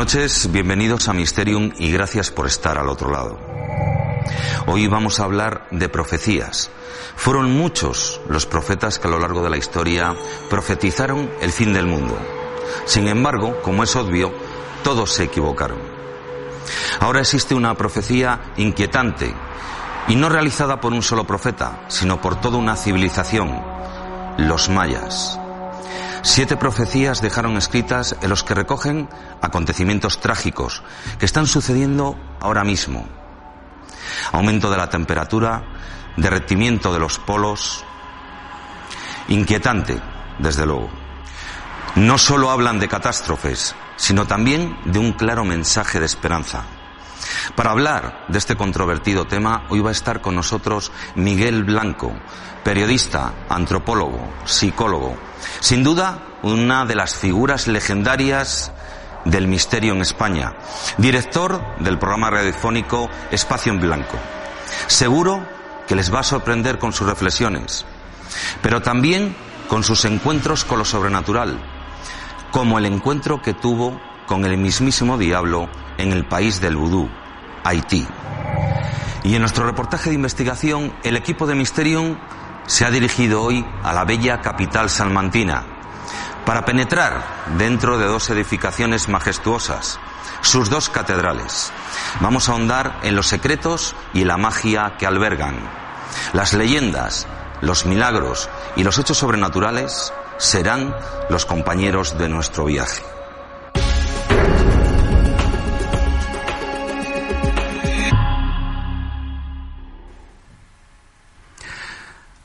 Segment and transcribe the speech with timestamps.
[0.00, 3.38] noches, bienvenidos a Mysterium y gracias por estar al otro lado.
[4.66, 6.70] Hoy vamos a hablar de profecías.
[7.16, 10.16] Fueron muchos los profetas que a lo largo de la historia
[10.48, 12.18] profetizaron el fin del mundo.
[12.86, 14.32] Sin embargo, como es obvio,
[14.82, 15.80] todos se equivocaron.
[17.00, 19.34] Ahora existe una profecía inquietante
[20.08, 23.62] y no realizada por un solo profeta, sino por toda una civilización,
[24.38, 25.39] los mayas.
[26.22, 29.08] Siete profecías dejaron escritas en los que recogen
[29.40, 30.82] acontecimientos trágicos
[31.18, 33.06] que están sucediendo ahora mismo.
[34.32, 35.64] Aumento de la temperatura,
[36.16, 37.84] derretimiento de los polos,
[39.28, 39.98] inquietante,
[40.38, 40.90] desde luego.
[41.96, 46.64] No solo hablan de catástrofes, sino también de un claro mensaje de esperanza.
[47.54, 52.12] Para hablar de este controvertido tema, hoy va a estar con nosotros Miguel Blanco,
[52.64, 55.16] periodista, antropólogo, psicólogo,
[55.60, 58.72] sin duda una de las figuras legendarias
[59.24, 60.54] del misterio en España,
[60.96, 64.16] director del programa radiofónico Espacio en Blanco.
[64.86, 65.46] Seguro
[65.86, 67.84] que les va a sorprender con sus reflexiones,
[68.62, 69.36] pero también
[69.68, 71.58] con sus encuentros con lo sobrenatural,
[72.50, 74.00] como el encuentro que tuvo
[74.30, 77.10] con el mismísimo diablo en el país del vudú,
[77.64, 78.06] Haití.
[79.24, 82.16] Y en nuestro reportaje de investigación, el equipo de Mysterium
[82.64, 85.64] se ha dirigido hoy a la bella capital salmantina
[86.46, 87.24] para penetrar
[87.58, 89.98] dentro de dos edificaciones majestuosas,
[90.42, 91.72] sus dos catedrales.
[92.20, 95.58] Vamos a ahondar en los secretos y la magia que albergan.
[96.34, 97.26] Las leyendas,
[97.62, 100.94] los milagros y los hechos sobrenaturales serán
[101.30, 103.02] los compañeros de nuestro viaje.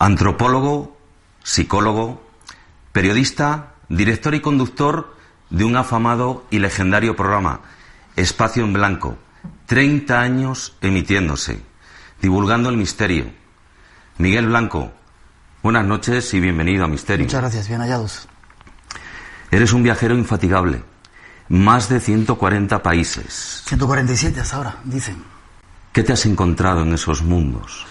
[0.06, 0.96] Antropólogo,
[1.42, 2.24] psicólogo,
[2.92, 5.16] periodista, director y conductor
[5.50, 7.62] de un afamado y legendario programa,
[8.16, 9.18] Espacio en Blanco,
[9.66, 11.60] 30 años emitiéndose,
[12.22, 13.32] divulgando el misterio.
[14.20, 14.92] Miguel Blanco,
[15.64, 17.26] buenas noches y bienvenido a Misterio.
[17.26, 18.28] Muchas gracias, bien hallados.
[19.50, 20.84] Eres un viajero infatigable,
[21.50, 23.64] más de 140 países.
[23.66, 25.24] 147 hasta ahora, dicen.
[25.92, 27.88] ¿Qué te has encontrado en esos mundos?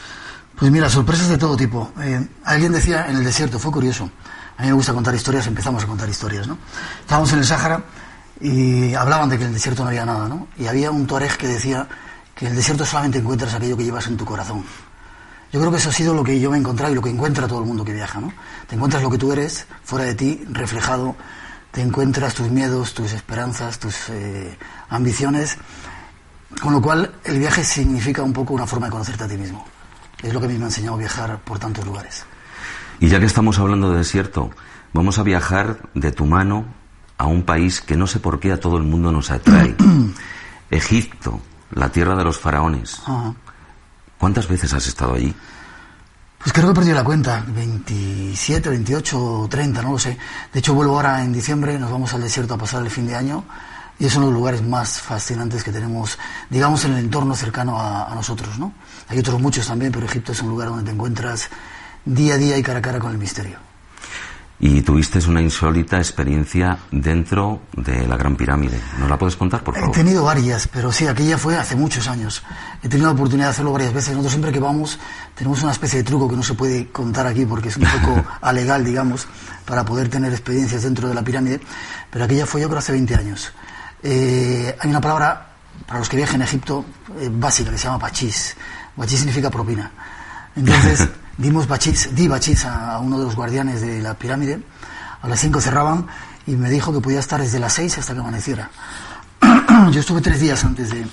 [0.59, 1.91] Pues mira, sorpresas de todo tipo.
[2.01, 4.11] Eh, alguien decía en el desierto, fue curioso.
[4.57, 6.59] A mí me gusta contar historias, empezamos a contar historias, ¿no?
[7.01, 7.83] Estábamos en el Sáhara
[8.41, 10.47] y hablaban de que en el desierto no había nada, ¿no?
[10.57, 11.89] Y había un tuareg que decía
[12.35, 14.65] que en el desierto solamente encuentras aquello que llevas en tu corazón.
[15.53, 17.11] Yo creo que eso ha sido lo que yo me he encontrado y lo que
[17.11, 18.33] encuentra todo el mundo que viaja, ¿no?
[18.69, 21.17] Te encuentras lo que tú eres fuera de ti, reflejado,
[21.73, 24.57] te encuentras tus miedos, tus esperanzas, tus eh,
[24.89, 25.57] ambiciones,
[26.61, 29.65] con lo cual el viaje significa un poco una forma de conocerte a ti mismo.
[30.23, 32.25] Es lo que a mí me ha enseñado viajar por tantos lugares.
[33.01, 34.51] Y ya que estamos hablando de desierto,
[34.93, 36.65] vamos a viajar de tu mano
[37.19, 39.75] a un país que no sé por qué a todo el mundo nos atrae.
[40.71, 41.41] Egipto,
[41.73, 43.03] la tierra de los faraones.
[44.19, 45.35] ¿Cuántas veces has estado allí?
[46.39, 50.19] Pues creo que he perdido la cuenta, 27, 28, 30, no lo sé.
[50.53, 53.17] De hecho, vuelvo ahora en diciembre, nos vamos al desierto a pasar el fin de
[53.17, 53.45] año
[53.99, 56.19] y es uno de los lugares más fascinantes que tenemos,
[56.51, 58.73] digamos, en el entorno cercano a, a nosotros, ¿no?
[59.09, 61.49] Hay otros muchos también, pero Egipto es un lugar donde te encuentras
[62.05, 63.59] día a día y cara a cara con el misterio.
[64.61, 68.81] Y tuviste una insólita experiencia dentro de la Gran Pirámide.
[68.99, 69.91] ¿Nos la puedes contar, por favor?
[69.91, 72.43] He tenido varias, pero sí, aquella fue hace muchos años.
[72.83, 74.11] He tenido la oportunidad de hacerlo varias veces.
[74.11, 74.99] Nosotros siempre que vamos
[75.35, 78.25] tenemos una especie de truco que no se puede contar aquí porque es un poco
[78.41, 79.27] alegal, digamos,
[79.67, 81.61] para poder tener experiencias dentro de la pirámide.
[82.11, 83.53] Pero aquella fue yo creo hace 20 años.
[84.05, 85.49] Eh, hay una palabra
[85.87, 86.85] para los que viajan a Egipto
[87.19, 88.57] eh, básica que se llama pachís.
[88.97, 89.91] Pachís significa propina.
[90.55, 91.09] Entonces...
[91.37, 94.61] dimos bachis, di bachis a, uno de los guardianes de la pirámide.
[95.23, 96.07] A las 5 cerraban
[96.47, 98.71] y me dijo que podía estar desde las 6 hasta que amaneciera.
[99.91, 101.07] Yo estuve tres días antes de,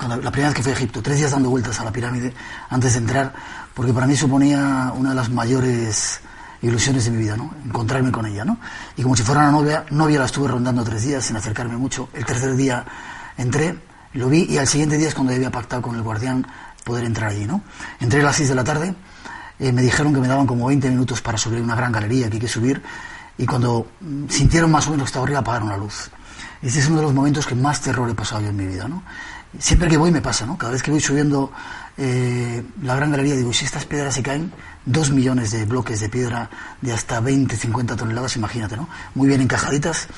[0.00, 2.32] la primera vez que fui a Egipto, tres días dando vueltas a la pirámide
[2.70, 3.34] antes de entrar,
[3.74, 6.20] porque para mí suponía una de las mayores
[6.62, 7.52] ilusiones de mi vida, ¿no?
[7.64, 8.58] Encontrarme con ella, ¿no?
[8.96, 12.08] Y como si fuera una novia, novia la estuve rondando tres días sin acercarme mucho.
[12.14, 12.84] El tercer día
[13.36, 13.76] entré,
[14.14, 16.46] lo vi y al siguiente día es cuando había pactado con el guardián
[16.84, 17.62] poder entrar allí, ¿no?
[18.00, 18.94] Entré a las 6 de la tarde,
[19.58, 22.34] eh, me dijeron que me daban como 20 minutos para subir una gran galería que
[22.34, 22.82] hay que subir
[23.38, 26.10] y cuando mm, sintieron más o menos que estaba arriba apagaron la luz.
[26.60, 28.86] Este es uno de los momentos que más terror he pasado yo en mi vida,
[28.86, 29.02] ¿no?
[29.58, 30.56] Siempre que voy me pasa, ¿no?
[30.56, 31.52] Cada vez que voy subiendo
[31.98, 34.52] eh, la gran galería digo, si estas piedras se caen,
[34.86, 36.48] dos millones de bloques de piedra
[36.80, 38.88] de hasta 20, 50 toneladas, imagínate, ¿no?
[39.14, 40.08] Muy bien encajaditas.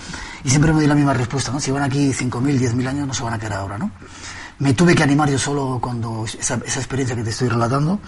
[0.44, 1.61] Y siempre me doy la misma respuesta, ¿no?
[1.61, 3.91] Si van aquí 5.000, 10.000 años, no se van a quedar ahora, ¿no?
[4.59, 8.00] Me tuve que animar yo solo cuando esa, experiencia que te estoy relatando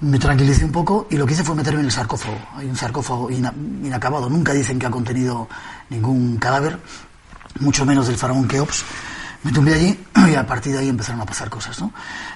[0.00, 2.38] me tranquilicé un poco y lo que hice fue meterme en el sarcófago.
[2.54, 5.48] Hay un sarcófago inacabado, nunca dicen que ha contenido
[5.90, 6.78] ningún cadáver.
[7.60, 8.84] mucho menos del faraón Keops.
[9.42, 9.98] Me tumbé allí
[10.30, 11.80] y a partir de ahí empezaron a pasar cosas.
[11.80, 11.92] ¿no?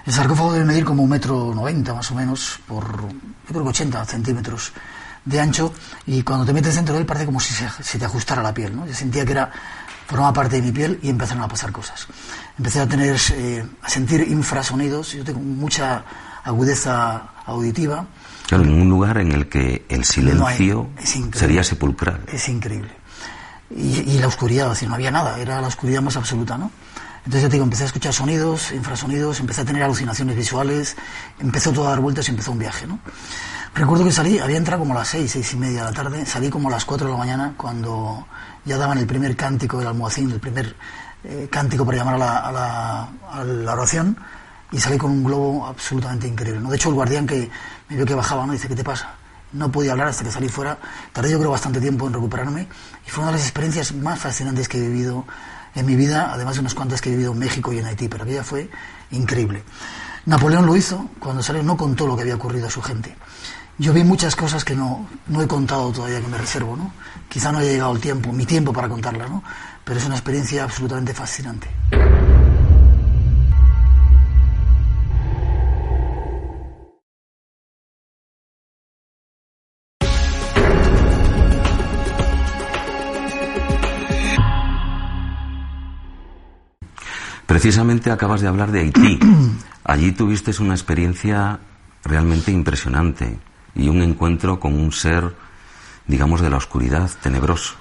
[0.07, 3.69] El sarcófago debe medir como un metro noventa más o menos por, yo creo que
[3.69, 4.73] 80 centímetros
[5.25, 5.73] de ancho
[6.07, 8.77] y cuando te metes dentro de él parece como si se, te ajustara la piel.
[8.77, 8.87] ¿no?
[8.87, 9.51] Yo sentía que era
[10.07, 12.07] formaba parte de mi piel y empezaron a pasar cosas.
[12.59, 16.05] Empecé a tener, eh, a sentir infrasonidos, yo tengo mucha
[16.45, 18.07] agudeza auditiva.
[18.47, 20.91] Claro, en un lugar en el que el silencio
[21.33, 22.21] sería sepulcral.
[22.31, 22.91] Es increíble.
[23.75, 26.71] Y, la oscuridad, decir, no había nada, era la oscuridad más absoluta, ¿no?
[27.25, 30.97] Entonces ya te digo, empecé a escuchar sonidos, infrasonidos, empecé a tener alucinaciones visuales,
[31.39, 32.99] empezó todo a dar vueltas y empezó un viaje, ¿no?
[33.75, 36.27] Recuerdo que salí, había entrado como a las seis, seis y media de la tarde,
[36.27, 38.27] salí como a las cuatro de la mañana cuando
[38.65, 40.77] ya daban el primer cántico del almohacín, el primer
[41.25, 44.17] eh, cántico para llamar a la, oración,
[44.73, 46.61] y salí con un globo absolutamente increíble.
[46.61, 46.71] ¿no?
[46.71, 47.49] De hecho, el guardián que
[47.89, 48.53] me vio que bajaba, ¿no?
[48.53, 49.15] dice, ¿qué te pasa?
[49.53, 50.79] No podía hablar hasta que salí fuera.
[51.13, 52.67] Tardé yo creo bastante tiempo en recuperarme
[53.07, 55.25] y fue una de las experiencias más fascinantes que he vivido
[55.75, 58.09] en mi vida, además de unas cuantas que he vivido en México y en Haití,
[58.09, 58.71] pero aquella fue
[59.11, 59.63] increíble.
[60.27, 63.17] Napoleón lo hizo, cuando salió no contó lo que había ocurrido a su gente.
[63.79, 66.93] Yo vi muchas cosas que no, no he contado todavía, que me reservo, ¿no?
[67.29, 69.43] Quizá no haya llegado el tiempo, mi tiempo para contarlas, ¿no?
[69.85, 71.69] Pero es una experiencia absolutamente fascinante.
[87.53, 89.19] Precisamente acabas de hablar de Haití.
[89.85, 91.59] Allí tuviste una experiencia
[92.03, 93.39] realmente impresionante
[93.75, 95.37] y un encuentro con un ser,
[96.07, 97.75] digamos, de la oscuridad, tenebroso.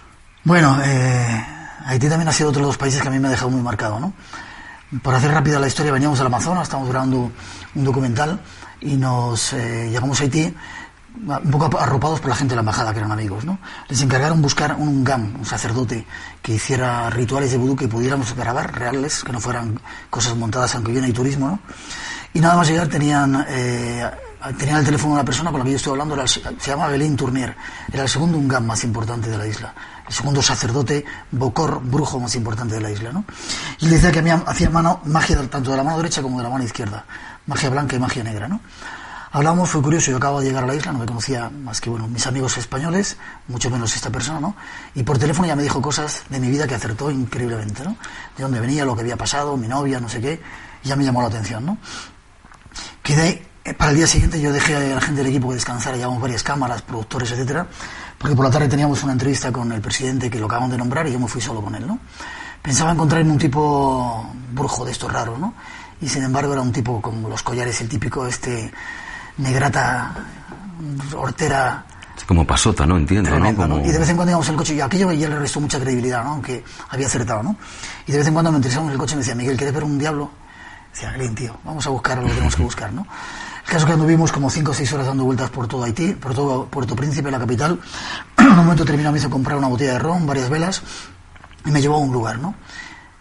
[0.43, 1.45] Bueno, eh,
[1.85, 3.61] Haití también ha sido otro de los países que a mí me ha dejado muy
[3.61, 4.11] marcado, ¿no?
[5.01, 7.31] Por hacer rápida la historia, veníamos al Amazonas, estamos grabando
[7.73, 8.41] un documental
[8.81, 10.53] y nos eh, llegamos a Haití
[11.15, 13.59] un poco arropados por la gente de la embajada, que eran amigos, ¿no?
[13.89, 16.05] Les encargaron buscar un gam, un sacerdote,
[16.41, 19.79] que hiciera rituales de vudú que pudiéramos grabar, reales, que no fueran
[20.09, 21.59] cosas montadas, aunque bien hay turismo, ¿no?
[22.33, 24.09] Y nada más llegar tenían, eh,
[24.57, 27.17] tenían el teléfono de una persona con la que yo estoy hablando, se llama Belín
[27.17, 27.55] Tournier,
[27.91, 29.73] era el segundo ungam más importante de la isla,
[30.07, 33.25] el segundo sacerdote, bocor, brujo más importante de la isla, ¿no?
[33.79, 36.49] Y le decía que hacía mano, magia tanto de la mano derecha como de la
[36.49, 37.05] mano izquierda,
[37.47, 38.61] magia blanca y magia negra, ¿no?
[39.33, 41.89] Hablamos, fue curioso, yo acabo de llegar a la isla, no me conocía más que
[41.89, 43.15] bueno, mis amigos españoles,
[43.47, 44.57] mucho menos esta persona, ¿no?
[44.93, 47.95] Y por teléfono ya me dijo cosas de mi vida que acertó increíblemente, ¿no?
[48.35, 50.41] De dónde venía, lo que había pasado, mi novia, no sé qué,
[50.83, 51.77] y ya me llamó la atención, ¿no?
[53.01, 55.95] Quedé, eh, para el día siguiente yo dejé a la gente del equipo que descansara,
[55.95, 57.67] llevamos varias cámaras, productores, etcétera,
[58.17, 61.07] porque por la tarde teníamos una entrevista con el presidente que lo acaban de nombrar
[61.07, 61.99] y yo me fui solo con él, ¿no?
[62.61, 65.53] Pensaba encontrarme un tipo brujo de estos raros, ¿no?
[66.01, 68.73] Y sin embargo era un tipo con los collares, el típico este
[69.37, 70.13] negrata,
[71.15, 71.85] hortera.
[72.27, 72.97] como pasota, ¿no?
[72.97, 73.79] Entiendo, ¿no?
[73.85, 75.79] Y de vez en cuando íbamos en el coche, y aquello ya le restó mucha
[75.79, 76.31] credibilidad, ¿no?
[76.31, 77.55] Aunque había acertado, ¿no?
[78.05, 79.73] Y de vez en cuando me interesaba en el coche y me decía, Miguel, ¿quieres
[79.73, 80.31] ver un diablo?
[80.93, 83.01] Decía, Glyn, tío, vamos a buscar lo que tenemos que buscar, ¿no?
[83.01, 86.13] El caso es que anduvimos como 5 o 6 horas dando vueltas por todo Haití,
[86.13, 87.79] por todo Puerto Príncipe, la capital.
[88.37, 90.81] en un momento terminado me hizo comprar una botella de ron, varias velas,
[91.65, 92.55] y me llevó a un lugar, ¿no?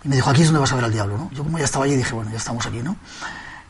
[0.03, 1.31] Y me dijo, aquí es donde vas a ver al diablo, ¿no?
[1.31, 2.97] Yo como ya estaba allí dije, bueno, ya estamos aquí, ¿no?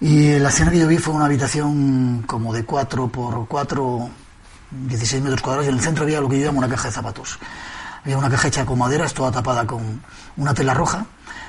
[0.00, 4.11] Y la escena que yo vi fue una habitación como de 4 por 4,
[4.71, 6.95] 16 metros cuadrados, y en el centro había lo que yo llamo una caja de
[6.95, 7.38] zapatos.
[8.02, 10.00] Había una caja hecha con maderas, toda tapada con
[10.38, 11.04] una tela roja.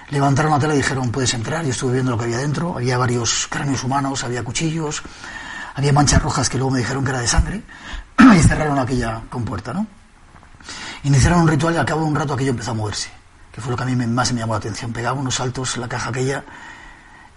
[0.09, 1.63] Levantaron la tela y dijeron, puedes entrar.
[1.63, 2.75] Yo estuve viendo lo que había dentro.
[2.75, 5.01] Había varios cráneos humanos, había cuchillos,
[5.75, 7.63] había manchas rojas que luego me dijeron que era de sangre.
[8.37, 9.87] y cerraron aquella compuerta, ¿no?
[11.03, 13.09] Iniciaron un ritual y al cabo de un rato aquello empezó a moverse,
[13.53, 14.91] que fue lo que a mí más me llamó la atención.
[14.91, 16.43] Pegaba unos saltos la caja aquella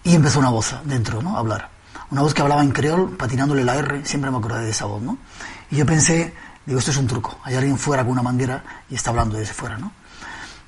[0.04, 1.36] y empezó una voz dentro, ¿no?
[1.36, 1.70] A hablar.
[2.10, 5.02] Una voz que hablaba en creol, patinándole la R, siempre me acordé de esa voz,
[5.02, 5.18] ¿no?
[5.70, 6.34] Y yo pensé,
[6.66, 7.38] digo, esto es un truco.
[7.42, 9.90] Hay alguien fuera con una manguera y está hablando desde fuera, ¿no?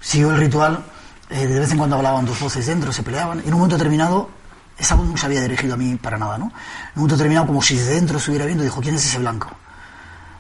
[0.01, 0.83] Siguió el ritual,
[1.29, 3.77] eh, de vez en cuando hablaban dos voces dentro, se peleaban, y en un momento
[3.77, 4.31] determinado,
[4.79, 6.47] esa voz no se había dirigido a mí para nada, ¿no?
[6.47, 9.51] En un momento determinado, como si desde dentro estuviera viendo, dijo, ¿quién es ese blanco?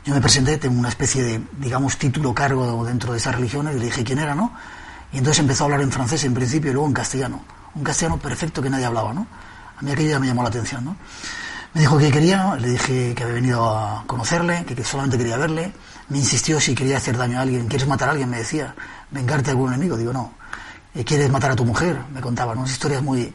[0.06, 3.78] Yo me presenté, tengo una especie de, digamos, título, cargo dentro de esas religiones, y
[3.78, 4.52] le dije quién era, ¿no?
[5.12, 8.18] Y entonces empezó a hablar en francés en principio y luego en castellano un castellano
[8.18, 9.26] perfecto que nadie hablaba, ¿no?
[9.78, 10.96] A mí aquello ya me llamó la atención, ¿no?
[11.74, 15.74] Me dijo que quería, le dije que había venido a conocerle, que, solamente quería verle.
[16.08, 17.68] Me insistió si quería hacer daño a alguien.
[17.68, 18.30] ¿Quieres matar a alguien?
[18.30, 18.74] Me decía.
[19.10, 19.98] ¿Vengarte de algún enemigo?
[19.98, 20.32] Digo, no.
[20.94, 21.98] Eh, ¿Quieres matar a tu mujer?
[22.14, 22.64] Me contaba, ¿no?
[22.64, 23.34] historias muy...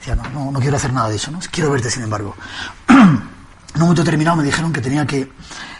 [0.00, 1.38] Decía, no, no, quiero hacer nada de eso, ¿no?
[1.48, 2.34] Quiero verte, sin embargo.
[2.88, 5.30] en un momento determinado me dijeron que tenía que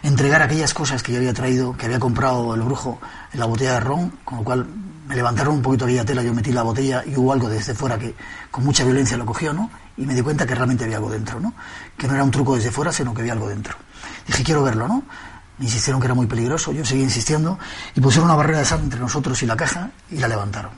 [0.04, 3.00] entregar aquellas cosas que yo había traído, que había comprado el brujo
[3.32, 4.66] en la botella de ron, con lo cual
[5.06, 7.98] me levantaron un poquito aquella tela, yo metí la botella y hubo algo desde fuera
[7.98, 8.14] que
[8.50, 9.70] con mucha violencia lo cogió, ¿no?
[9.96, 11.54] Y me di cuenta que realmente había algo dentro, ¿no?
[11.96, 13.76] Que no era un truco desde fuera, sino que había algo dentro.
[14.26, 15.04] Dije, quiero verlo, ¿no?
[15.58, 17.58] Me insistieron que era muy peligroso, yo seguí insistiendo
[17.94, 20.72] y pusieron una barrera de sal entre nosotros y la caja y la levantaron.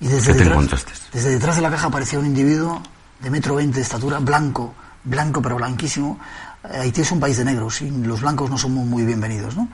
[0.00, 2.80] Y desde, ¿Qué te detrás, desde detrás de la caja aparecía un individuo
[3.18, 4.74] de metro veinte de estatura, blanco,
[5.04, 6.18] blanco pero blanquísimo.
[6.62, 9.68] Haití es un país de negros y los blancos no somos muy bienvenidos, ¿no?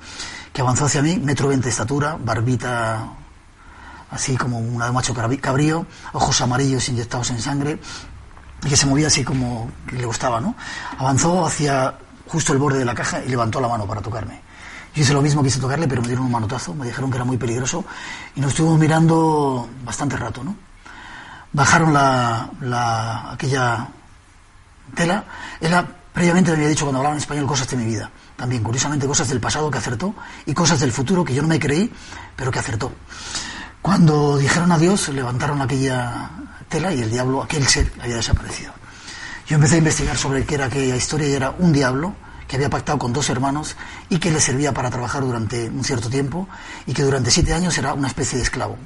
[0.52, 3.08] Que avanzó hacia mí, metro veinte de estatura, barbita
[4.14, 7.78] así como una de macho cabrí- cabrío, ojos amarillos inyectados en sangre,
[8.64, 10.54] y que se movía así como le gustaba, ¿no?
[10.98, 11.94] Avanzó hacia
[12.26, 14.40] justo el borde de la caja y levantó la mano para tocarme.
[14.94, 17.24] Yo hice lo mismo, quise tocarle, pero me dieron un manotazo, me dijeron que era
[17.24, 17.84] muy peligroso
[18.36, 20.54] y nos estuvimos mirando bastante rato, ¿no?
[21.52, 23.88] Bajaron la, la- aquella
[24.94, 25.24] tela.
[25.60, 28.10] Él ha- previamente me había dicho cuando hablaba en español cosas de mi vida.
[28.36, 30.14] También, curiosamente, cosas del pasado que acertó
[30.46, 31.92] y cosas del futuro que yo no me creí,
[32.36, 32.92] pero que acertó.
[33.84, 36.30] Cuando dijeron adiós, levantaron aquella
[36.70, 38.72] tela y el diablo, aquel ser, había desaparecido.
[39.46, 42.14] Yo empecé a investigar sobre qué era aquella historia y era un diablo
[42.48, 43.76] que había pactado con dos hermanos
[44.08, 46.48] y que le servía para trabajar durante un cierto tiempo
[46.86, 48.78] y que durante siete años era una especie de esclavo.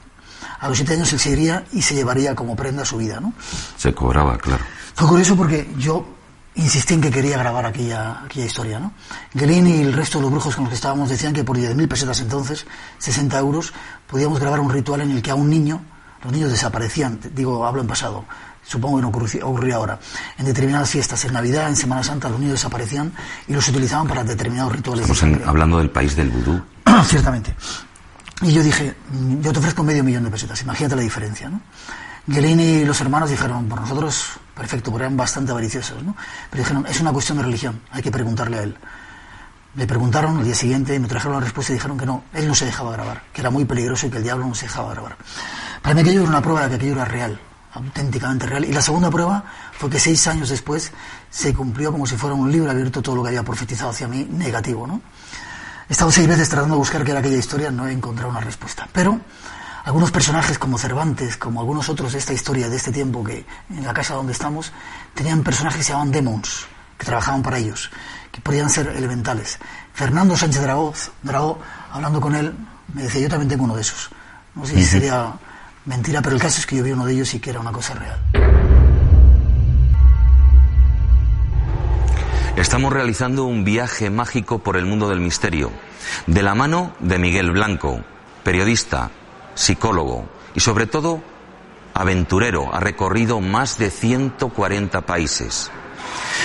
[0.59, 3.33] A los siete años él se iría y se llevaría como prenda su vida, ¿no?
[3.77, 4.65] Se cobraba, claro.
[4.97, 6.18] Fue curioso porque yo
[6.59, 8.93] insistí en que quería grabar aquella, aquella historia, ¿no?
[9.35, 11.89] Gelin y el resto de los brujos con los que estábamos decían que por 10.000
[11.89, 12.67] pesetas entonces,
[12.99, 13.73] 60 euros,
[14.07, 15.81] podíamos grabar un ritual en el que a un niño,
[16.25, 18.25] los niños desaparecían, digo, hablo en pasado,
[18.67, 19.99] supongo que no ocurri- ocurría ahora,
[20.37, 23.13] en determinadas fiestas, en Navidad, en Semana Santa, los niños desaparecían
[23.47, 25.07] y los utilizaban para determinados rituales.
[25.07, 26.61] de Estamos en- hablando del país del vudú.
[27.07, 27.55] Ciertamente.
[28.43, 28.95] Y yo dije,
[29.41, 31.61] yo te ofrezco medio millón de pesetas, imagínate la diferencia, ¿no?
[32.31, 34.27] Gelini y los hermanos dijeron, por nosotros,
[34.59, 36.17] perfecto, porque eran bastante avariciosos, ¿no?
[36.51, 38.77] Pero dijeron, es una cuestión de religión, hay que preguntarle a él.
[39.75, 42.55] Le preguntaron al día siguiente me trajeron la respuesta y dijeron que no, él no
[42.55, 45.17] se dejaba grabar, que era muy peligroso y que el diablo no se dejaba grabar.
[45.81, 47.41] Para mí aquello era una prueba de que aquello era real,
[47.73, 48.65] auténticamente real.
[48.65, 50.91] Y la segunda prueba fue que seis años después
[51.31, 54.27] se cumplió como si fuera un libro abierto todo lo que había profetizado hacia mí
[54.29, 55.01] negativo, ¿no?
[55.89, 58.41] He estado seis veces tratando de buscar qué era aquella historia, no he encontrado una
[58.41, 58.89] respuesta.
[58.93, 59.21] Pero
[59.89, 63.87] algunos personajes como Cervantes, como algunos otros de esta historia, de este tiempo, que en
[63.87, 64.71] la casa donde estamos,
[65.15, 66.67] tenían personajes que se llamaban demons,
[66.99, 67.91] que trabajaban para ellos,
[68.31, 69.59] que podían ser elementales.
[69.95, 70.93] Fernando Sánchez Dragó,
[71.23, 71.59] Dragó,
[71.91, 72.55] hablando con él,
[72.93, 74.11] me decía, yo también tengo uno de esos.
[74.55, 75.33] No sé si sería
[75.87, 77.73] mentira, pero el caso es que yo vi uno de ellos y que era una
[77.73, 78.23] cosa real.
[82.57, 85.73] Estamos realizando un viaje mágico por el mundo del misterio,
[86.27, 88.05] de la mano de Miguel Blanco,
[88.45, 89.11] periodista,
[89.59, 91.21] psicólogo y sobre todo
[91.95, 92.73] aventurero.
[92.73, 95.71] Ha recorrido más de 140 países.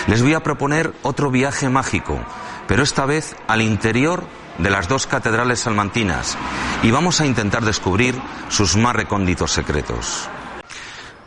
[0.07, 2.19] Les voy a proponer otro viaje mágico,
[2.67, 4.25] pero esta vez al interior
[4.57, 6.37] de las dos catedrales salmantinas
[6.83, 10.29] y vamos a intentar descubrir sus más recónditos secretos.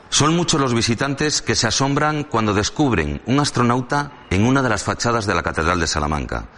[0.09, 4.85] Son muchos los visitantes que se asombran cuando descubren un astronauta en una de las
[4.85, 6.49] fachadas de la Catedral de Salamanca.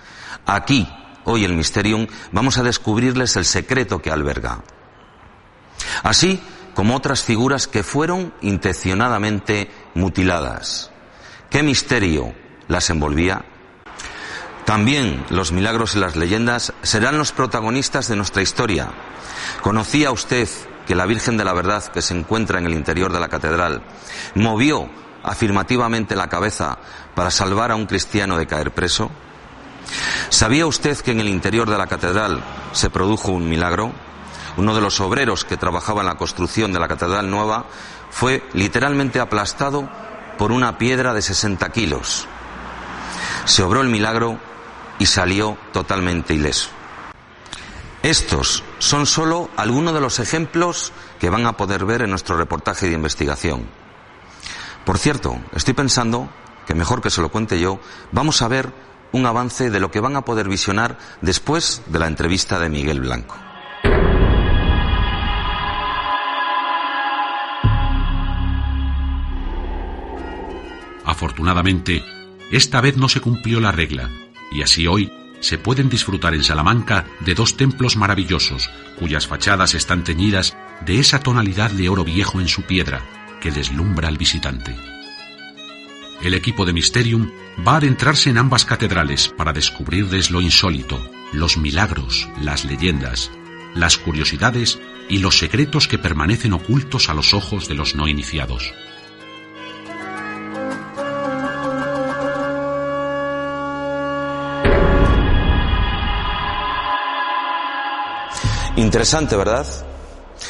[0.47, 0.89] Aquí,
[1.25, 4.63] hoy el Mysterium, vamos a descubrirles el secreto que alberga.
[6.03, 6.41] Así
[6.75, 10.91] como otras figuras que fueron intencionadamente mutiladas.
[11.51, 12.35] ¿Qué misterio
[12.69, 13.45] las envolvía?
[14.65, 18.91] También los milagros y las leyendas serán los protagonistas de nuestra historia.
[19.63, 20.47] ¿Conocía usted
[20.87, 23.83] que la Virgen de la Verdad que se encuentra en el interior de la catedral
[24.35, 24.91] movió
[25.23, 26.79] afirmativamente la cabeza
[27.15, 29.11] para salvar a un cristiano de caer preso?
[30.29, 33.93] ¿Sabía usted que en el interior de la catedral se produjo un milagro?
[34.59, 37.67] Uno de los obreros que trabajaba en la construcción de la catedral nueva
[38.11, 39.89] fue literalmente aplastado
[40.37, 42.27] por una piedra de 60 kilos.
[43.45, 44.37] Se obró el milagro
[44.99, 46.71] y salió totalmente ileso.
[48.03, 52.89] Estos son solo algunos de los ejemplos que van a poder ver en nuestro reportaje
[52.89, 53.65] de investigación.
[54.85, 56.29] Por cierto, estoy pensando
[56.67, 57.79] que mejor que se lo cuente yo,
[58.11, 58.73] vamos a ver
[59.13, 63.01] un avance de lo que van a poder visionar después de la entrevista de Miguel
[63.01, 63.48] Blanco.
[71.09, 72.05] Afortunadamente,
[72.53, 74.11] esta vez no se cumplió la regla,
[74.53, 75.11] y así hoy
[75.41, 81.21] se pueden disfrutar en Salamanca de dos templos maravillosos, cuyas fachadas están teñidas de esa
[81.21, 83.01] tonalidad de oro viejo en su piedra
[83.41, 84.77] que deslumbra al visitante.
[86.21, 87.31] El equipo de Mysterium
[87.67, 91.01] va a adentrarse en ambas catedrales para descubrirles lo insólito,
[91.33, 93.31] los milagros, las leyendas,
[93.75, 98.75] las curiosidades y los secretos que permanecen ocultos a los ojos de los no iniciados.
[108.79, 109.67] Interesante, ¿verdad?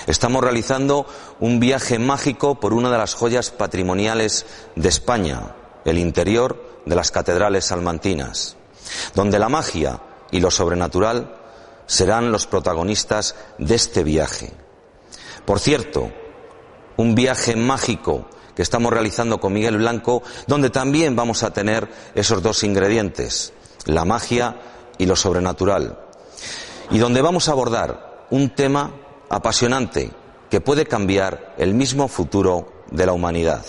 [0.06, 1.06] Estamos realizando
[1.40, 4.44] un viaje mágico por una de las joyas patrimoniales
[4.76, 5.54] de España,
[5.87, 8.58] el interior de las catedrales salmantinas,
[9.14, 11.37] donde la magia y lo sobrenatural
[11.87, 14.52] serán los protagonistas de este viaje.
[15.47, 16.12] Por cierto,
[16.99, 22.42] un viaje mágico que estamos realizando con Miguel Blanco, donde también vamos a tener esos
[22.42, 23.54] dos ingredientes,
[23.87, 24.61] la magia
[24.99, 25.99] y lo sobrenatural,
[26.90, 28.90] y donde vamos a abordar un tema
[29.30, 30.11] apasionante
[30.50, 33.64] que puede cambiar el mismo futuro de la humanidad.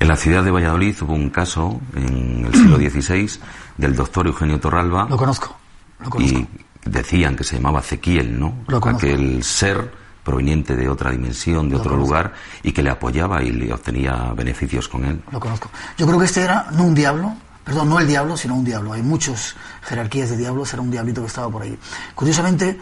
[0.00, 3.40] En la ciudad de Valladolid hubo un caso en el siglo XVI
[3.78, 5.06] del doctor Eugenio Torralba.
[5.08, 5.56] Lo conozco,
[6.00, 6.38] lo conozco.
[6.38, 6.46] Y
[6.84, 8.64] decían que se llamaba Ezequiel, ¿no?
[8.68, 9.06] Lo conozco.
[9.06, 12.08] Aquel ser proveniente de otra dimensión, de Lo otro conozco.
[12.08, 15.20] lugar, y que le apoyaba y le obtenía beneficios con él.
[15.30, 15.70] Lo conozco.
[15.98, 18.92] Yo creo que este era no un diablo, perdón, no el diablo, sino un diablo.
[18.94, 21.78] Hay muchas jerarquías de diablos, era un diablito que estaba por ahí.
[22.14, 22.78] Curiosamente,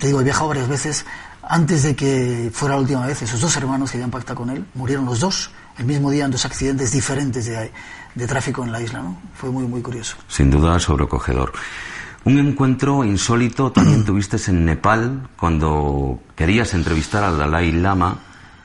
[0.00, 1.04] te digo, he viajado varias veces.
[1.48, 4.64] Antes de que fuera la última vez, esos dos hermanos que habían pactado con él
[4.74, 7.70] murieron los dos el mismo día en dos accidentes diferentes de,
[8.16, 9.00] de tráfico en la isla.
[9.00, 9.16] ¿no?
[9.34, 10.16] Fue muy, muy curioso.
[10.26, 11.52] Sin duda sobrecogedor.
[12.26, 18.18] Un encuentro insólito también tuviste en Nepal cuando querías entrevistar al Dalai Lama.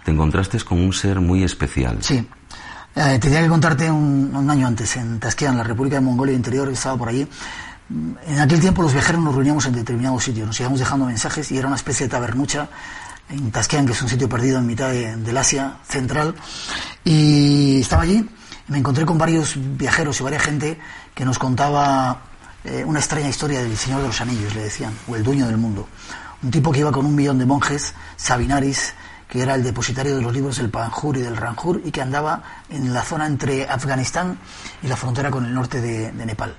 [0.04, 2.00] Te encontraste con un ser muy especial.
[2.02, 2.28] Sí.
[2.96, 6.98] Eh, tenía que contarte un, año antes, en Tasquean, la República de Mongolia Interior, estaba
[6.98, 7.28] por allí.
[8.26, 11.58] En aquel tiempo los viajeros nos reuníamos en determinados sitios, nos íbamos dejando mensajes y
[11.60, 12.68] era una especie de tabernucha
[13.30, 16.34] en Tasquean, que es un sitio perdido en mitad de- del Asia central.
[17.06, 18.28] Y estaba allí
[18.72, 20.80] me encontré con varios viajeros y varias gente
[21.14, 22.22] que nos contaba
[22.64, 25.58] eh, una extraña historia del Señor de los Anillos, le decían, o el dueño del
[25.58, 25.88] mundo.
[26.44, 28.94] Un tipo que iba con un millón de monjes, Sabinaris,
[29.32, 32.44] que era el depositario de los libros del Panjur y del Ranjur y que andaba
[32.70, 34.38] en la zona entre Afganistán
[34.84, 36.54] y la frontera con el norte de, Nepal.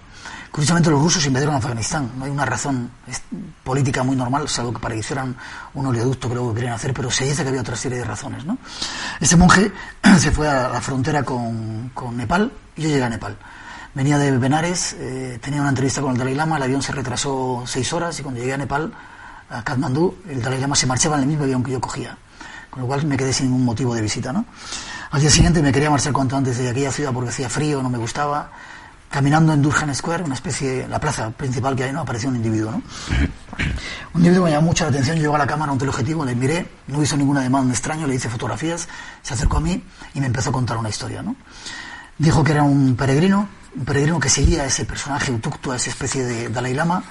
[0.50, 2.90] Curiosamente los rusos invadieron Afganistán, no hay una razón
[3.62, 5.36] política muy normal, salvo que para que hicieran
[5.74, 8.46] un oleoducto que luego querían hacer, pero se dice que había otra serie de razones.
[8.46, 8.56] ¿no?
[9.20, 9.70] Ese monje
[10.18, 13.36] se fue a la frontera con, con Nepal y yo llegué a Nepal.
[13.94, 17.64] Venía de Benares, eh, tenía una entrevista con el Dalai Lama, el avión se retrasó
[17.66, 18.90] seis horas y cuando llegué a Nepal,
[19.50, 22.16] a Katmandú, el Dalai Lama se marchaba en el mismo avión que yo cogía,
[22.70, 24.32] con lo cual me quedé sin ningún motivo de visita.
[24.32, 24.46] ¿no?
[25.10, 27.90] Al día siguiente me quería marchar cuanto antes de aquella ciudad porque hacía frío, no
[27.90, 28.50] me gustaba.
[29.10, 32.00] Caminando en Durhan Square, una especie, la plaza principal que hay, ¿no?
[32.00, 32.70] apareció un individuo.
[32.70, 32.82] ¿no?
[34.14, 36.66] Un individuo me llamó mucho la atención, llegó a la cámara, un teleobjetivo, le miré,
[36.86, 38.88] no hizo ninguna demanda extraño, le hice fotografías,
[39.20, 41.20] se acercó a mí y me empezó a contar una historia.
[41.20, 41.36] ¿no?
[42.16, 46.24] Dijo que era un peregrino, un que seguía a ese personaje autóctono, a esa especie
[46.24, 47.02] de Dalai Lama,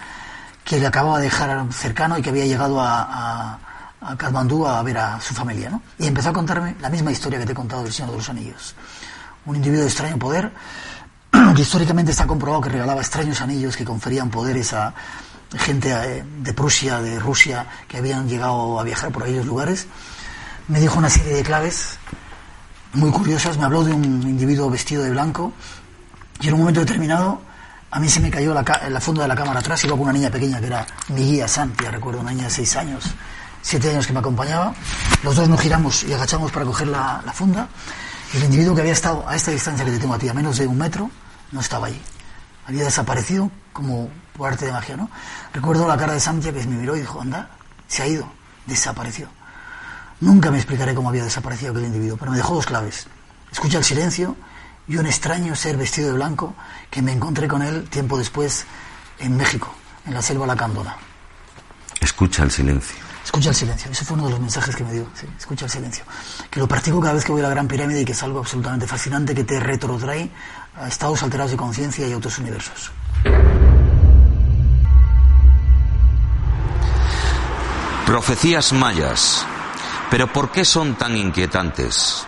[0.63, 3.59] que le acababa de dejar cercano y que había llegado a, a,
[4.01, 5.69] a Katmandú a ver a su familia.
[5.69, 5.81] ¿no?
[5.97, 8.29] Y empezó a contarme la misma historia que te he contado del Señor de los
[8.29, 8.75] Anillos.
[9.45, 10.51] Un individuo de extraño poder,
[11.55, 14.93] que históricamente está comprobado que regalaba extraños anillos que conferían poderes a
[15.57, 19.87] gente eh, de Prusia, de Rusia, que habían llegado a viajar por aquellos lugares.
[20.67, 21.97] Me dijo una serie de claves
[22.93, 25.53] muy curiosas, me habló de un individuo vestido de blanco
[26.41, 27.41] y en un momento determinado
[27.91, 30.13] a mí se me cayó la, la funda de la cámara atrás, iba con una
[30.13, 33.03] niña pequeña que era mi guía Santi, recuerdo, una niña de seis años,
[33.61, 34.73] siete años que me acompañaba.
[35.23, 37.67] Los dos nos giramos y agachamos para coger la, la funda.
[38.33, 40.33] Y el individuo que había estado a esta distancia que te tengo a ti, a
[40.33, 41.11] menos de un metro,
[41.51, 42.01] no estaba allí.
[42.65, 45.09] Había desaparecido como por arte de magia, ¿no?
[45.53, 47.49] Recuerdo la cara de Santi que me miró y dijo, anda,
[47.89, 48.31] se ha ido,
[48.65, 49.27] desapareció.
[50.21, 53.07] Nunca me explicaré cómo había desaparecido aquel individuo, pero me dejó dos claves.
[53.51, 54.37] Escucha el silencio
[54.91, 56.53] y un extraño ser vestido de blanco
[56.89, 58.65] que me encontré con él tiempo después
[59.19, 59.73] en México,
[60.05, 60.97] en la selva lacandona.
[62.01, 62.97] Escucha el silencio.
[63.23, 63.89] Escucha el silencio.
[63.89, 65.07] Ese fue uno de los mensajes que me dio.
[65.13, 66.03] Sí, escucha el silencio.
[66.49, 68.39] Que lo practico cada vez que voy a la Gran Pirámide y que es algo
[68.39, 70.29] absolutamente fascinante que te retrotrae
[70.75, 72.91] a estados alterados de conciencia y a otros universos.
[78.05, 79.45] Profecías mayas.
[80.09, 82.27] Pero ¿por qué son tan inquietantes?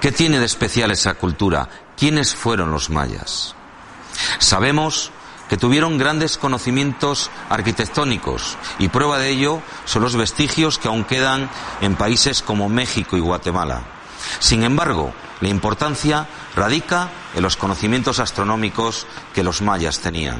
[0.00, 1.68] ¿Qué tiene de especial esa cultura?
[1.96, 3.56] ¿Quiénes fueron los mayas?
[4.38, 5.10] Sabemos
[5.48, 11.50] que tuvieron grandes conocimientos arquitectónicos y prueba de ello son los vestigios que aún quedan
[11.80, 13.82] en países como México y Guatemala.
[14.38, 20.38] Sin embargo, la importancia radica en los conocimientos astronómicos que los mayas tenían.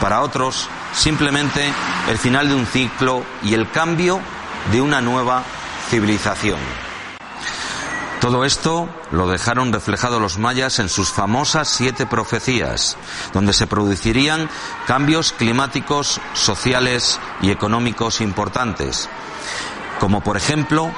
[0.00, 1.72] para otros simplemente
[2.08, 4.20] el final de un ciclo y el cambio
[4.70, 5.42] de una nueva
[5.88, 6.58] civilización.
[8.22, 12.96] Todo esto lo dejaron reflejado los mayas en sus famosas siete profecías,
[13.32, 14.48] donde se producirían
[14.86, 19.08] cambios climáticos, sociales y económicos importantes,
[19.98, 20.92] como por ejemplo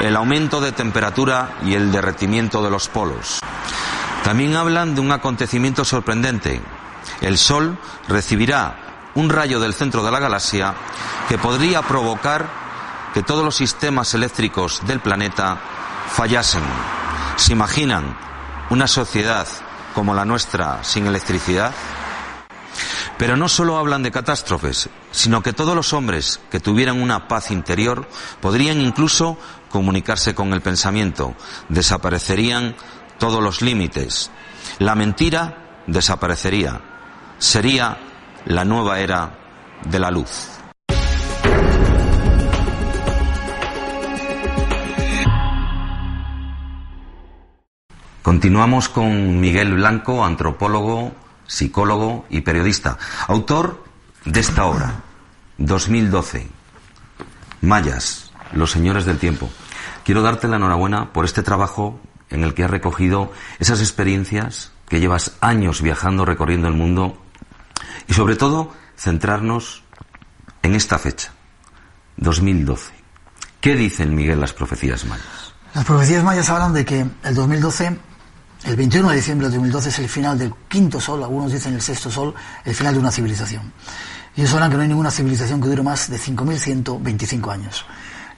[0.00, 3.40] el aumento de temperatura y el derretimiento de los polos.
[4.22, 6.60] También hablan de un acontecimiento sorprendente.
[7.22, 10.74] El Sol recibirá un rayo del centro de la galaxia
[11.26, 12.46] que podría provocar
[13.14, 15.58] que todos los sistemas eléctricos del planeta
[16.08, 16.62] fallasen.
[17.36, 18.16] ¿Se imaginan
[18.70, 19.46] una sociedad
[19.94, 21.72] como la nuestra sin electricidad?
[23.18, 27.50] Pero no solo hablan de catástrofes, sino que todos los hombres que tuvieran una paz
[27.50, 28.08] interior
[28.40, 29.38] podrían incluso
[29.70, 31.34] comunicarse con el pensamiento,
[31.68, 32.76] desaparecerían
[33.18, 34.30] todos los límites.
[34.78, 36.80] La mentira desaparecería.
[37.38, 37.98] Sería
[38.44, 39.38] la nueva era
[39.84, 40.55] de la luz.
[48.26, 51.14] Continuamos con Miguel Blanco, antropólogo,
[51.46, 53.84] psicólogo y periodista, autor
[54.24, 55.04] de esta obra,
[55.58, 56.48] 2012,
[57.60, 59.48] Mayas, los señores del tiempo.
[60.04, 64.98] Quiero darte la enhorabuena por este trabajo en el que has recogido esas experiencias que
[64.98, 67.22] llevas años viajando, recorriendo el mundo
[68.08, 69.84] y sobre todo centrarnos
[70.64, 71.30] en esta fecha,
[72.16, 72.92] 2012.
[73.60, 75.54] ¿Qué dicen, Miguel, las profecías mayas?
[75.74, 78.05] Las profecías mayas hablan de que el 2012
[78.66, 81.80] el 21 de diciembre de 2012 es el final del quinto sol, algunos dicen el
[81.80, 83.72] sexto sol, el final de una civilización.
[84.34, 87.86] Y eso hablan que no hay ninguna civilización que dure más de 5.125 años.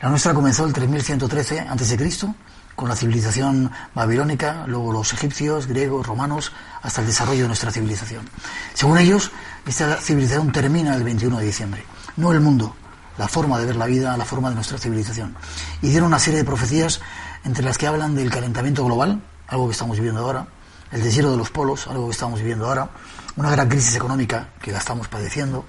[0.02, 2.34] La nuestra comenzó el 3113 a.C.,
[2.76, 8.28] con la civilización babilónica, luego los egipcios, griegos, romanos, hasta el desarrollo de nuestra civilización.
[8.74, 9.32] Según ellos,
[9.66, 11.84] esta civilización termina el 21 de diciembre.
[12.18, 12.76] No el mundo,
[13.16, 15.34] la forma de ver la vida, la forma de nuestra civilización.
[15.80, 17.00] Y dieron una serie de profecías
[17.44, 20.46] entre las que hablan del calentamiento global, algo que estamos viviendo ahora,
[20.90, 22.88] el deshielo de los polos, algo que estamos viviendo ahora,
[23.36, 25.64] una gran crisis económica que la estamos padeciendo.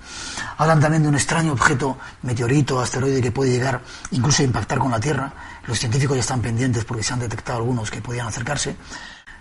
[0.57, 4.91] Hablan también de un extraño objeto, meteorito, asteroide que puede llegar incluso a impactar con
[4.91, 5.31] la Tierra.
[5.67, 8.75] Los científicos ya están pendientes porque se han detectado algunos que podían acercarse.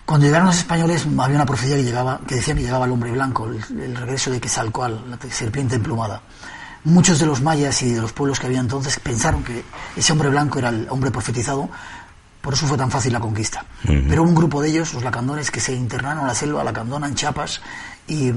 [0.05, 3.11] Cuando llegaron los españoles había una profecía que, llegaba, que decía que llegaba el hombre
[3.12, 6.22] blanco, el, regreso de Quetzalcoatl, la serpiente emplumada.
[6.85, 9.64] Muchos de los mayas y de los pueblos que había entonces pensaron que
[9.96, 11.68] ese hombre blanco era el hombre profetizado,
[12.40, 13.64] por eso fue tan fácil la conquista.
[13.83, 17.14] Pero un grupo de ellos, los lacandones, que se internaron a la selva, lacandona, en
[17.14, 17.61] Chiapas
[18.07, 18.31] y,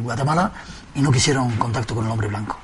[0.00, 0.52] Guatemala,
[0.94, 2.58] y no quisieron contacto con el hombre blanco.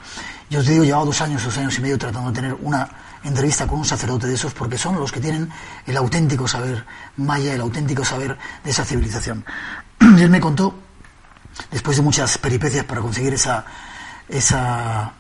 [0.51, 2.89] Yo os digo, llevaba dos años, dos años y medio tratando de tener una
[3.23, 5.51] entrevista con un sacerdote de esos, porque son los que tienen
[5.87, 6.85] el auténtico saber
[7.17, 9.45] maya, el auténtico saber de esa civilización.
[10.01, 10.75] Y él me contó,
[11.71, 13.65] después de muchas peripecias para conseguir esa,
[14.29, 15.13] esa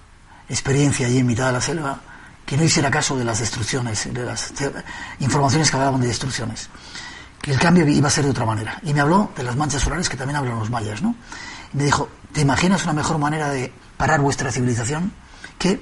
[0.48, 2.00] experiencia allí en mitad de la selva,
[2.48, 4.54] que no hiciera caso de las destrucciones, de las
[5.18, 6.70] informaciones que hablaban de destrucciones,
[7.42, 8.80] que el cambio iba a ser de otra manera.
[8.84, 11.14] Y me habló de las manchas solares que también hablan los mayas, ¿no?
[11.74, 15.12] Me dijo, ¿te imaginas una mejor manera de parar vuestra civilización?
[15.58, 15.78] Que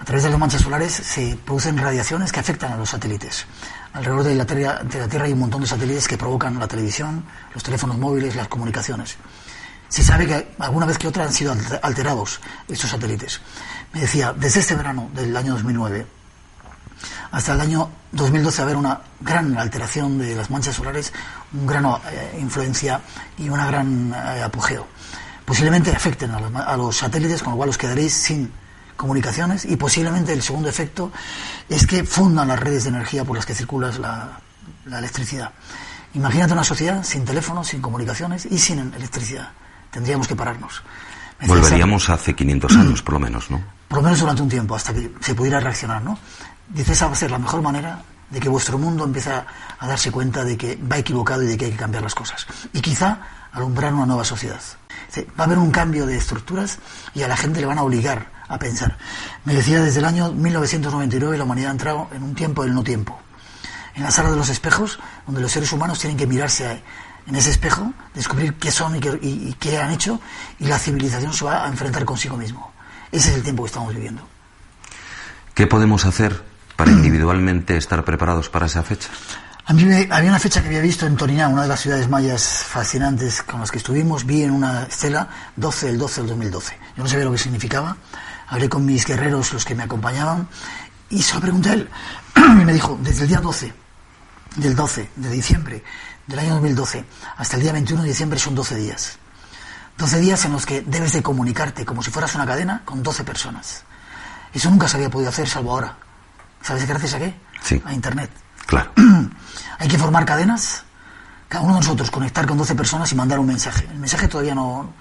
[0.00, 3.44] a través de las manchas solares se producen radiaciones que afectan a los satélites.
[3.92, 6.66] Alrededor de la, tierra, de la Tierra hay un montón de satélites que provocan la
[6.66, 9.18] televisión, los teléfonos móviles, las comunicaciones.
[9.90, 13.40] Se sabe que alguna vez que otra han sido alterados estos satélites
[13.92, 16.18] me decía, desde este verano del año 2009
[17.30, 21.12] hasta el año 2012 va a haber una gran alteración de las manchas solares,
[21.52, 23.00] una gran eh, influencia
[23.36, 24.86] y una gran eh, apogeo.
[25.44, 28.50] Posiblemente afecten a los, satélites, con lo cual os quedaréis sin
[28.96, 31.12] comunicaciones y posiblemente el segundo efecto
[31.68, 34.40] es que fundan las redes de energía por las que circula la,
[34.84, 35.52] la electricidad.
[36.14, 39.52] Imagínate una sociedad sin teléfonos, sin comunicaciones y sin electricidad.
[39.90, 40.82] Tendríamos que pararnos.
[41.46, 43.77] Volveríamos hace 500 años, por lo menos, ¿no?
[43.88, 46.18] Por lo menos durante un tiempo, hasta que se pudiera reaccionar, ¿no?
[46.68, 49.46] Dice, esa va a ser la mejor manera de que vuestro mundo empiece a
[49.86, 52.46] darse cuenta de que va equivocado y de que hay que cambiar las cosas.
[52.74, 53.20] Y quizá
[53.52, 54.60] alumbrar una nueva sociedad.
[55.38, 56.78] va a haber un cambio de estructuras
[57.14, 58.96] y a la gente le van a obligar a pensar.
[59.44, 62.82] Me decía, desde el año 1999 la humanidad ha entrado en un tiempo del no
[62.82, 63.18] tiempo.
[63.94, 66.82] En la sala de los espejos, donde los seres humanos tienen que mirarse
[67.26, 70.20] en ese espejo, descubrir qué son y qué, y qué han hecho,
[70.58, 72.72] y la civilización se va a enfrentar consigo mismo.
[73.12, 74.22] Ese es el tiempo que estamos viviendo.
[75.54, 76.42] ¿Qué podemos hacer
[76.76, 79.08] para individualmente estar preparados para esa fecha?
[79.66, 82.64] A mí había una fecha que había visto en Toriná, una de las ciudades mayas
[82.66, 86.78] fascinantes con las que estuvimos, vi en una estela 12 del 12 del 2012.
[86.96, 87.96] Yo no sabía lo que significaba,
[88.46, 90.48] hablé con mis guerreros, los que me acompañaban,
[91.10, 91.88] y se lo pregunté a él.
[92.36, 93.74] y me dijo, desde el día 12,
[94.56, 95.84] del 12 de diciembre
[96.26, 97.04] del año 2012
[97.36, 99.18] hasta el día 21 de diciembre son 12 días.
[99.98, 103.24] 12 días en los que debes de comunicarte como si fueras una cadena con 12
[103.24, 103.82] personas.
[104.54, 105.96] Eso nunca se había podido hacer salvo ahora.
[106.62, 107.34] ¿Sabes gracias a qué?
[107.60, 107.82] Sí.
[107.84, 108.30] A Internet.
[108.66, 108.92] Claro.
[109.78, 110.84] Hay que formar cadenas,
[111.48, 113.88] cada uno de nosotros conectar con 12 personas y mandar un mensaje.
[113.90, 114.92] El mensaje todavía no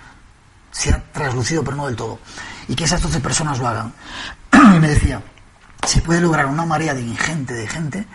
[0.72, 2.20] se ha traslucido, pero no del todo.
[2.68, 3.94] Y que esas 12 personas lo hagan.
[4.54, 5.22] y me decía,
[5.86, 8.08] se puede lograr una marea de ingente de gente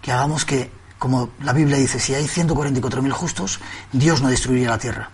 [0.00, 3.60] que hagamos que, como la Biblia dice, si hay 144.000 justos,
[3.92, 5.10] Dios no destruiría la tierra.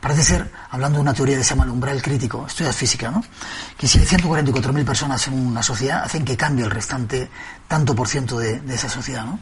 [0.00, 3.24] Parece ser, hablando de una teoría que se llama el umbral crítico, estudias física, ¿no?
[3.76, 7.28] Que si hay 144.000 personas en una sociedad, hacen que cambie el restante
[7.66, 9.40] tanto por ciento de, de, esa sociedad, ¿no?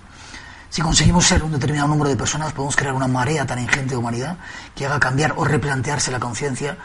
[0.70, 3.96] Si conseguimos ser un determinado número de personas, podemos crear una marea tan ingente de
[3.96, 4.38] humanidad
[4.74, 6.76] que haga cambiar o replantearse la conciencia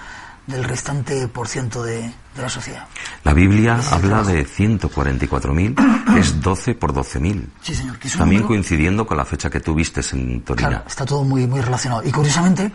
[0.48, 2.88] del restante por ciento de, de la sociedad.
[3.24, 7.48] La Biblia habla de 144.000, que es 12 por 12.000.
[7.62, 7.98] Sí, señor.
[8.00, 10.68] Que es También número- coincidiendo con la fecha que tú vistes en Torina.
[10.70, 12.04] Claro, está todo muy, muy relacionado.
[12.06, 12.72] Y curiosamente,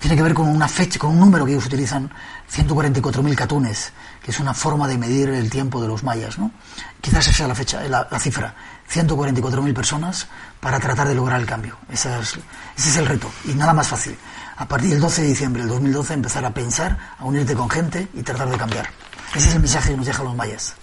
[0.00, 2.10] tiene que ver con una fecha, con un número que ellos utilizan,
[2.52, 6.50] 144.000 catunes, que es una forma de medir el tiempo de los mayas, ¿no?
[7.00, 8.54] Quizás esa sea la fecha, la, la cifra.
[8.92, 10.26] 144.000 personas
[10.60, 11.76] para tratar de lograr el cambio.
[11.90, 12.38] Esa es-
[12.76, 13.30] ese es el reto.
[13.44, 14.16] Y nada más fácil.
[14.56, 18.08] A partir del 12 de diciembre del 2012 empezar a pensar, a unirte con gente
[18.14, 18.88] y tratar de cambiar.
[19.34, 20.76] Ese es el mensaje que nos dejan los mayas.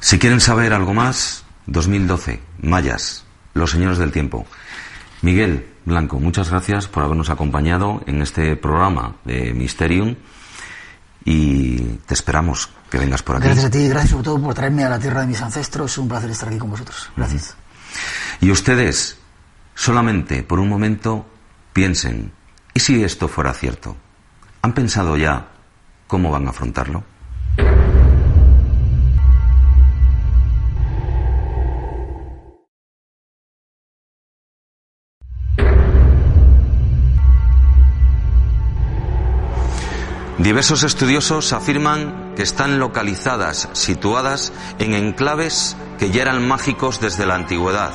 [0.00, 4.46] Si quieren saber algo más, 2012, Mayas, los señores del tiempo.
[5.22, 10.14] Miguel Blanco, muchas gracias por habernos acompañado en este programa de Mysterium
[11.24, 13.46] y te esperamos que vengas por aquí.
[13.46, 15.92] Gracias a ti y gracias sobre todo por traerme a la tierra de mis ancestros.
[15.92, 17.10] Es un placer estar aquí con vosotros.
[17.16, 17.56] Gracias.
[18.40, 19.16] Y ustedes,
[19.74, 21.26] solamente por un momento,
[21.72, 22.32] piensen,
[22.76, 23.96] ¿y si esto fuera cierto?
[24.60, 25.48] ¿Han pensado ya
[26.06, 27.02] cómo van a afrontarlo?
[40.36, 47.36] Diversos estudiosos afirman que están localizadas, situadas en enclaves que ya eran mágicos desde la
[47.36, 47.94] antigüedad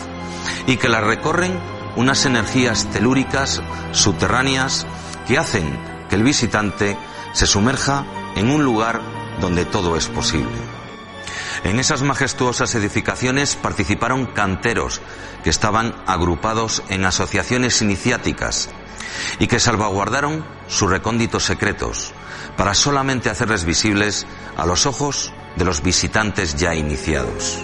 [0.66, 4.86] y que las recorren unas energías telúricas subterráneas
[5.28, 6.98] que hacen que el visitante
[7.34, 9.02] se sumerja en un lugar
[9.40, 10.58] donde todo es posible.
[11.64, 15.02] En esas majestuosas edificaciones participaron canteros
[15.44, 18.70] que estaban agrupados en asociaciones iniciáticas
[19.40, 22.14] y que salvaguardaron sus recónditos secretos
[22.58, 24.26] para solamente hacerles visibles
[24.58, 27.60] a los ojos de los visitantes ya iniciados.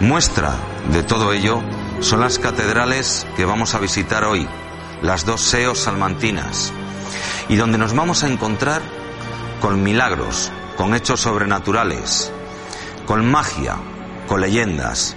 [0.00, 0.56] Muestra
[0.92, 1.62] de todo ello
[2.00, 4.46] son las catedrales que vamos a visitar hoy,
[5.02, 6.72] las dos seos salmantinas,
[7.48, 8.82] y donde nos vamos a encontrar
[9.60, 12.32] con milagros, con hechos sobrenaturales,
[13.06, 13.76] con magia,
[14.28, 15.16] con leyendas,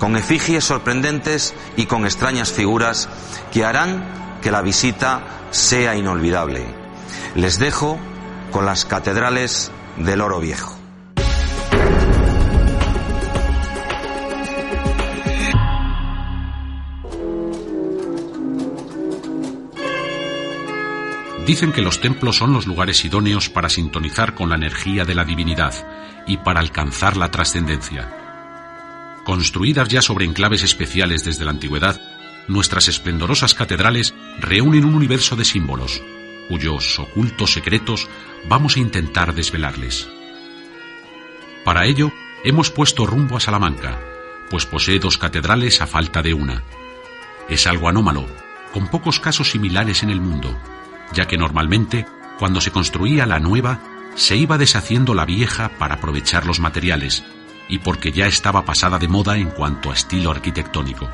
[0.00, 3.08] con efigies sorprendentes y con extrañas figuras
[3.52, 6.64] que harán que la visita sea inolvidable.
[7.34, 7.98] Les dejo
[8.50, 10.83] con las catedrales del Oro Viejo.
[21.46, 25.24] Dicen que los templos son los lugares idóneos para sintonizar con la energía de la
[25.24, 25.74] divinidad
[26.26, 28.10] y para alcanzar la trascendencia.
[29.24, 32.00] Construidas ya sobre enclaves especiales desde la antigüedad,
[32.48, 36.02] nuestras esplendorosas catedrales reúnen un universo de símbolos,
[36.48, 38.08] cuyos ocultos secretos
[38.48, 40.08] vamos a intentar desvelarles.
[41.62, 42.10] Para ello,
[42.42, 44.00] hemos puesto rumbo a Salamanca,
[44.48, 46.62] pues posee dos catedrales a falta de una.
[47.50, 48.26] Es algo anómalo,
[48.72, 50.58] con pocos casos similares en el mundo,
[51.14, 52.06] ya que normalmente,
[52.38, 53.80] cuando se construía la nueva,
[54.16, 57.24] se iba deshaciendo la vieja para aprovechar los materiales,
[57.68, 61.08] y porque ya estaba pasada de moda en cuanto a estilo arquitectónico.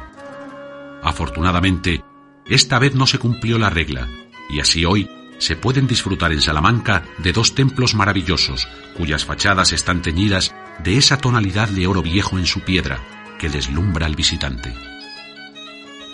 [1.03, 2.03] Afortunadamente,
[2.47, 4.09] esta vez no se cumplió la regla,
[4.49, 5.09] y así hoy
[5.39, 11.17] se pueden disfrutar en Salamanca de dos templos maravillosos, cuyas fachadas están teñidas de esa
[11.17, 12.99] tonalidad de oro viejo en su piedra
[13.39, 14.90] que deslumbra al visitante.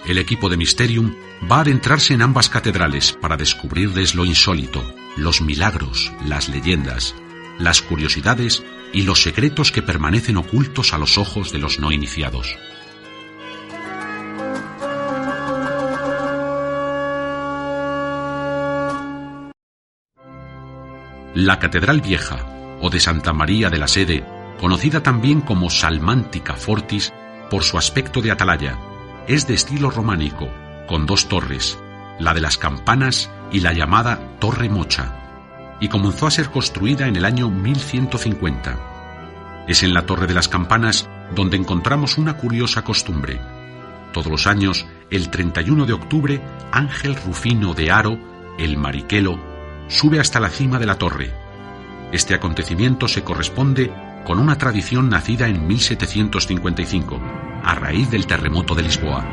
[0.07, 1.16] El equipo de Mysterium
[1.51, 4.85] va a adentrarse en ambas catedrales para descubrirles lo insólito,
[5.16, 7.16] los milagros, las leyendas,
[7.59, 12.57] las curiosidades y los secretos que permanecen ocultos a los ojos de los no iniciados.
[21.35, 24.25] La Catedral Vieja, o de Santa María de la Sede,
[24.61, 27.12] conocida también como Salmántica Fortis
[27.51, 28.79] por su aspecto de atalaya,
[29.28, 30.48] es de estilo románico,
[30.86, 31.78] con dos torres,
[32.18, 37.16] la de las campanas y la llamada Torre Mocha, y comenzó a ser construida en
[37.16, 39.64] el año 1150.
[39.68, 43.40] Es en la Torre de las Campanas donde encontramos una curiosa costumbre.
[44.12, 48.16] Todos los años, el 31 de octubre, Ángel Rufino de Aro,
[48.58, 49.40] el mariquelo,
[49.88, 51.32] sube hasta la cima de la torre.
[52.12, 53.92] Este acontecimiento se corresponde
[54.26, 57.20] con una tradición nacida en 1755,
[57.62, 59.24] a raíz del terremoto de Lisboa.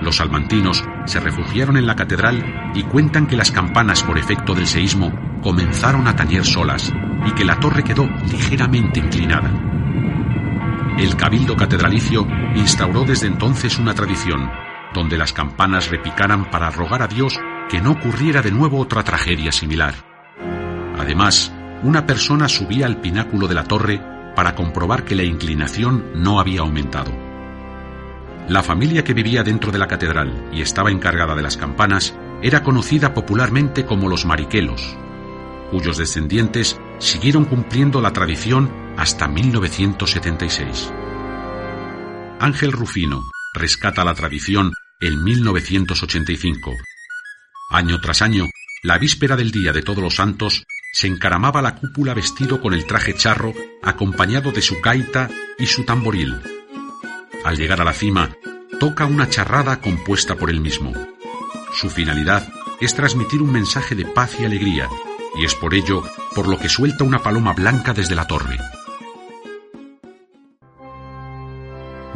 [0.00, 4.66] Los salmantinos se refugiaron en la catedral y cuentan que las campanas por efecto del
[4.66, 6.90] seísmo comenzaron a tañer solas
[7.26, 9.50] y que la torre quedó ligeramente inclinada.
[10.96, 14.50] El cabildo catedralicio instauró desde entonces una tradición,
[14.94, 19.52] donde las campanas repicaran para rogar a Dios que no ocurriera de nuevo otra tragedia
[19.52, 19.94] similar.
[20.98, 26.40] Además, una persona subía al pináculo de la torre para comprobar que la inclinación no
[26.40, 27.12] había aumentado.
[28.48, 32.62] La familia que vivía dentro de la catedral y estaba encargada de las campanas era
[32.62, 34.96] conocida popularmente como los mariquelos,
[35.70, 40.92] cuyos descendientes siguieron cumpliendo la tradición hasta 1976.
[42.40, 43.22] Ángel Rufino
[43.54, 46.72] rescata la tradición en 1985.
[47.70, 48.46] Año tras año,
[48.82, 52.86] la víspera del Día de Todos los Santos, se encaramaba la cúpula vestido con el
[52.86, 56.40] traje charro, acompañado de su gaita y su tamboril.
[57.44, 58.30] Al llegar a la cima,
[58.78, 60.92] toca una charrada compuesta por él mismo.
[61.72, 62.46] Su finalidad
[62.78, 64.88] es transmitir un mensaje de paz y alegría,
[65.34, 68.58] y es por ello por lo que suelta una paloma blanca desde la torre.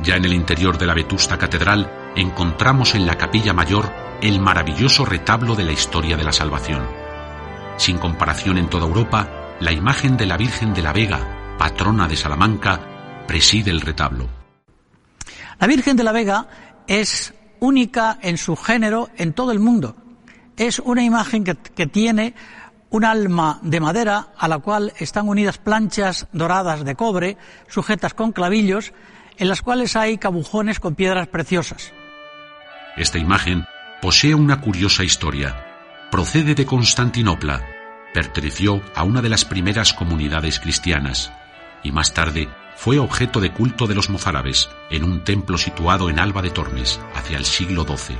[0.03, 5.07] Ya en el interior de la vetusta catedral encontramos en la capilla mayor el maravilloso
[5.07, 7.06] retablo de la historia de la salvación.
[7.77, 12.17] Sin comparación en toda Europa, la imagen de la Virgen de la Vega, patrona de
[12.17, 12.81] Salamanca,
[13.27, 14.29] preside el retablo.
[15.61, 16.49] La Virgen de la Vega
[16.87, 19.97] es única en su género en todo el mundo.
[20.57, 22.35] Es una imagen que, que tiene
[22.91, 27.37] un alma de madera a la cual están unidas planchas doradas de cobre,
[27.69, 28.93] sujetas con clavillos,
[29.37, 31.93] en las cuales hay cabujones con piedras preciosas.
[32.97, 33.67] Esta imagen
[34.01, 35.65] posee una curiosa historia.
[36.11, 37.66] Procede de Constantinopla,
[38.14, 41.33] perteneció a una de las primeras comunidades cristianas
[41.83, 46.21] y más tarde fue objeto de culto de los mozárabes en un templo situado en
[46.21, 48.16] Alba de Tormes hacia el siglo XII.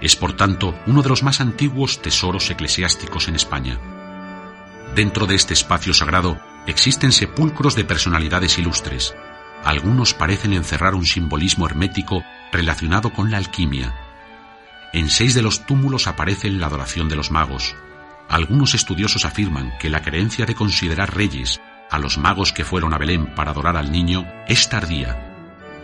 [0.00, 3.78] Es por tanto uno de los más antiguos tesoros eclesiásticos en España.
[4.94, 9.14] Dentro de este espacio sagrado existen sepulcros de personalidades ilustres.
[9.62, 14.09] Algunos parecen encerrar un simbolismo hermético relacionado con la alquimia.
[14.92, 17.76] En seis de los túmulos aparece la adoración de los magos.
[18.28, 22.98] Algunos estudiosos afirman que la creencia de considerar reyes a los magos que fueron a
[22.98, 25.26] Belén para adorar al niño es tardía.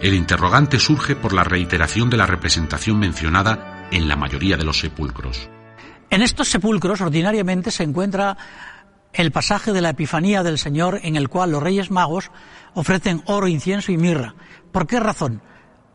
[0.00, 4.80] El interrogante surge por la reiteración de la representación mencionada en la mayoría de los
[4.80, 5.48] sepulcros.
[6.10, 8.36] En estos sepulcros ordinariamente se encuentra
[9.12, 12.30] el pasaje de la Epifanía del Señor en el cual los Reyes Magos
[12.74, 14.34] ofrecen oro, incienso y mirra.
[14.72, 15.42] ¿Por qué razón?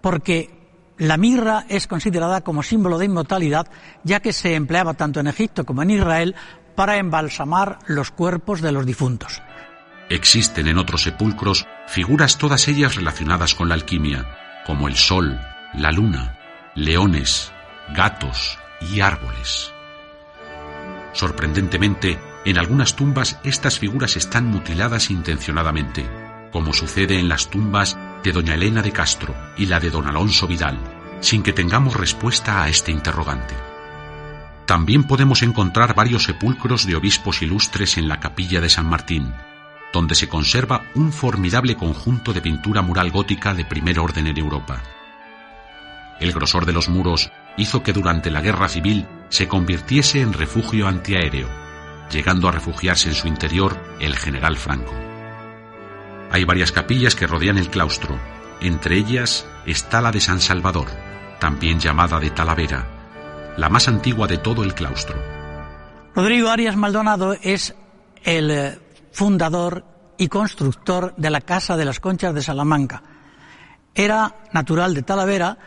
[0.02, 0.61] Porque
[1.01, 3.65] la mirra es considerada como símbolo de inmortalidad,
[4.03, 6.35] ya que se empleaba tanto en Egipto como en Israel
[6.75, 9.41] para embalsamar los cuerpos de los difuntos.
[10.09, 14.27] Existen en otros sepulcros figuras todas ellas relacionadas con la alquimia,
[14.63, 15.41] como el sol,
[15.73, 16.37] la luna,
[16.75, 17.51] leones,
[17.95, 19.73] gatos y árboles.
[21.13, 26.06] Sorprendentemente, en algunas tumbas estas figuras están mutiladas intencionadamente,
[26.52, 30.47] como sucede en las tumbas de doña Elena de Castro y la de don Alonso
[30.47, 30.77] Vidal,
[31.21, 33.56] sin que tengamos respuesta a este interrogante.
[34.65, 39.33] También podemos encontrar varios sepulcros de obispos ilustres en la capilla de San Martín,
[39.91, 44.81] donde se conserva un formidable conjunto de pintura mural gótica de primer orden en Europa.
[46.19, 50.87] El grosor de los muros hizo que durante la guerra civil se convirtiese en refugio
[50.87, 51.49] antiaéreo,
[52.12, 55.10] llegando a refugiarse en su interior el general Franco.
[56.32, 58.17] Hay varias capillas que rodean el claustro,
[58.62, 60.88] entre ellas está la de San Salvador,
[61.42, 65.21] también llamada de Talavera, la más antigua de todo el claustro.
[66.15, 67.75] Rodrigo Arias Maldonado es
[68.23, 68.79] el eh,
[69.12, 69.84] fundador
[70.17, 73.04] y constructor de la Casa de las Conchas de Salamanca.
[73.94, 75.58] Era natural de Talavera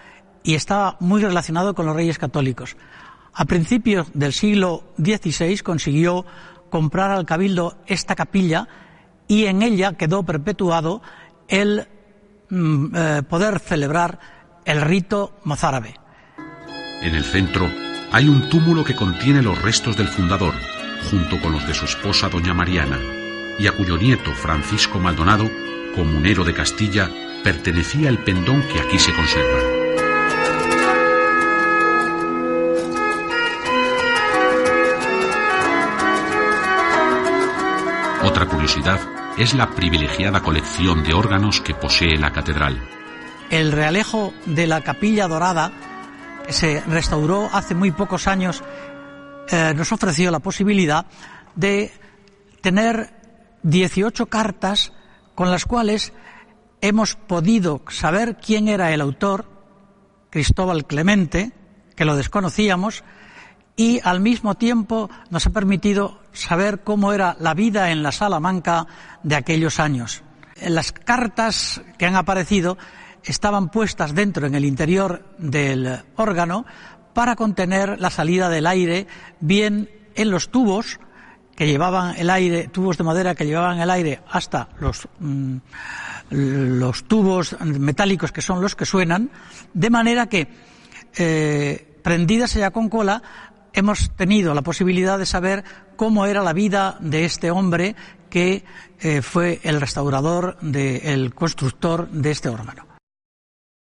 [0.42, 2.76] y estaba muy relacionado con los reyes católicos.
[3.34, 6.24] A principios del siglo XVI consiguió
[6.70, 8.66] comprar al cabildo esta capilla
[9.28, 11.02] y en ella quedó perpetuado
[11.48, 11.88] el
[12.50, 14.18] mm, eh, poder celebrar
[14.64, 15.94] el rito mozárabe.
[17.02, 17.68] En el centro
[18.12, 20.54] hay un túmulo que contiene los restos del fundador,
[21.10, 22.98] junto con los de su esposa doña Mariana,
[23.58, 25.50] y a cuyo nieto Francisco Maldonado,
[25.94, 27.10] comunero de Castilla,
[27.42, 29.63] pertenecía el pendón que aquí se conserva.
[38.24, 38.98] Otra curiosidad
[39.36, 42.80] es la privilegiada colección de órganos que posee la catedral.
[43.50, 45.70] El realejo de la capilla dorada,
[46.48, 48.64] se restauró hace muy pocos años,
[49.50, 51.04] eh, nos ofreció la posibilidad
[51.54, 51.92] de
[52.62, 53.12] tener
[53.62, 54.94] 18 cartas
[55.34, 56.14] con las cuales
[56.80, 59.44] hemos podido saber quién era el autor,
[60.30, 61.52] Cristóbal Clemente,
[61.94, 63.04] que lo desconocíamos,
[63.76, 68.86] y al mismo tiempo nos ha permitido saber cómo era la vida en la Salamanca
[69.22, 70.22] de aquellos años.
[70.60, 72.76] Las cartas que han aparecido
[73.22, 76.66] estaban puestas dentro, en el interior del órgano,
[77.14, 79.06] para contener la salida del aire,
[79.40, 80.98] bien en los tubos
[81.56, 85.56] que llevaban el aire, tubos de madera que llevaban el aire hasta los, mm,
[86.30, 89.30] los tubos metálicos que son los que suenan,
[89.72, 90.48] de manera que,
[91.16, 93.22] eh, prendidas ya con cola,
[93.74, 95.64] hemos tenido la posibilidad de saber
[95.96, 97.96] cómo era la vida de este hombre
[98.30, 98.64] que
[99.00, 102.86] eh, fue el restaurador, el constructor de este órgano.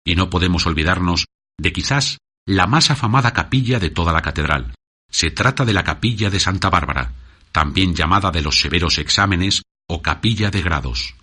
[0.04, 1.26] Y no podemos olvidarnos
[1.58, 4.74] de quizás la más afamada capilla de toda la catedral.
[5.10, 7.12] Se trata de la capilla de Santa Bárbara,
[7.52, 11.14] también llamada de los severos exámenes o capilla de grados.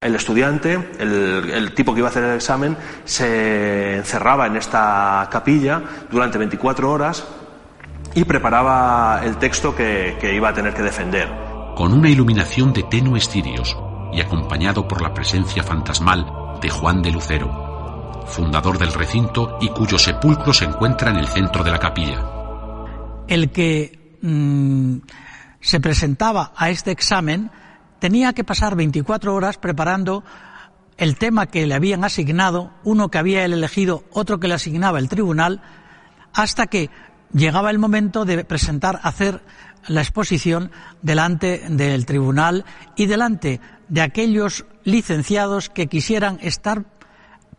[0.00, 5.82] El estudiante, el, tipo que iba a hacer el examen, se encerraba en esta capilla
[6.10, 7.26] durante 24 horas
[8.14, 11.28] y preparaba el texto que, que iba a tener que defender.
[11.76, 13.76] Con una iluminación de tenues cirios
[14.12, 19.98] y acompañado por la presencia fantasmal de Juan de Lucero, fundador del recinto y cuyo
[19.98, 22.24] sepulcro se encuentra en el centro de la capilla.
[23.28, 24.96] El que mm,
[25.60, 27.50] se presentaba a este examen
[27.98, 30.24] tenía que pasar 24 horas preparando
[30.96, 34.98] el tema que le habían asignado, uno que había él elegido, otro que le asignaba
[34.98, 35.62] el tribunal,
[36.32, 36.90] hasta que
[37.32, 39.42] llegaba el momento de presentar, hacer
[39.86, 40.70] la exposición
[41.02, 42.64] delante del tribunal
[42.96, 46.84] y delante de aquellos licenciados que quisieran estar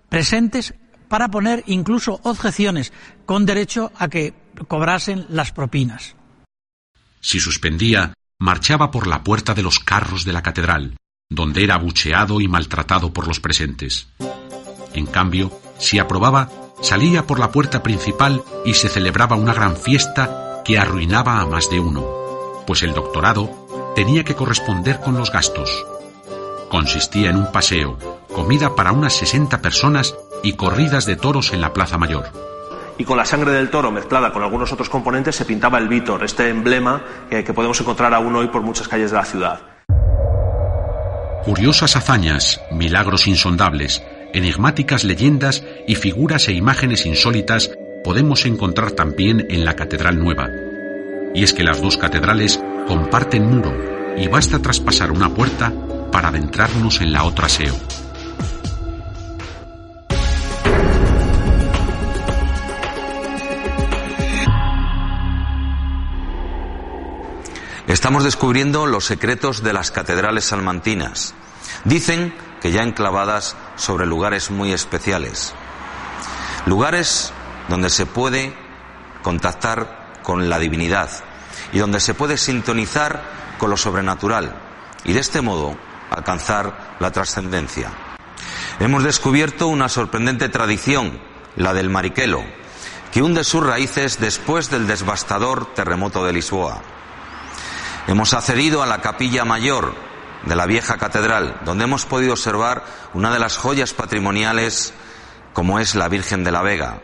[0.10, 0.74] presentes
[1.08, 2.94] para poner incluso objeciones
[3.26, 4.34] con derecho a que
[4.68, 6.16] cobrasen las propinas.
[7.22, 10.96] Si suspendía, marchaba por la puerta de los carros de la catedral,
[11.30, 14.08] donde era abucheado y maltratado por los presentes.
[14.94, 16.50] En cambio, si aprobaba,
[16.82, 21.70] salía por la puerta principal y se celebraba una gran fiesta que arruinaba a más
[21.70, 22.06] de uno,
[22.68, 23.50] pues el doctorado
[23.96, 25.86] tenía que corresponder con los gastos.
[26.70, 27.98] Consistía en un paseo,
[28.34, 32.50] comida para unas 60 personas y corridas de toros en la Plaza Mayor
[33.00, 36.24] y con la sangre del toro mezclada con algunos otros componentes se pintaba el Vítor,
[36.24, 39.62] este emblema que, podemos encontrar aún hoy por muchas calles de la ciudad.
[41.46, 44.04] Curiosas hazañas, milagros insondables,
[44.34, 47.72] enigmáticas leyendas y figuras e imágenes insólitas
[48.04, 50.50] podemos encontrar también en la Catedral Nueva.
[51.34, 53.74] Y es que las dos catedrales comparten muro
[54.18, 55.74] y basta traspasar una puerta
[56.12, 57.76] para adentrarnos en la otra aseo.
[67.88, 71.34] Estamos descubriendo los secretos de las catedrales salmantinas.
[71.86, 75.54] Dicen que ya enclavadas sobre lugares muy especiales.
[76.66, 77.32] Lugares
[77.68, 78.54] donde se puede
[79.22, 81.10] contactar con la divinidad
[81.72, 83.22] y donde se puede sintonizar
[83.58, 84.56] con lo sobrenatural
[85.04, 85.78] y de este modo
[86.10, 87.92] alcanzar la trascendencia.
[88.80, 91.20] Hemos descubierto una sorprendente tradición,
[91.56, 92.44] la del mariquelo,
[93.12, 96.82] que hunde sus raíces después del devastador terremoto de Lisboa.
[98.08, 99.94] Hemos accedido a la capilla mayor
[100.46, 102.84] de la vieja catedral, donde hemos podido observar
[103.14, 104.94] una de las joyas patrimoniales
[105.54, 107.02] como es la Virgen de la Vega.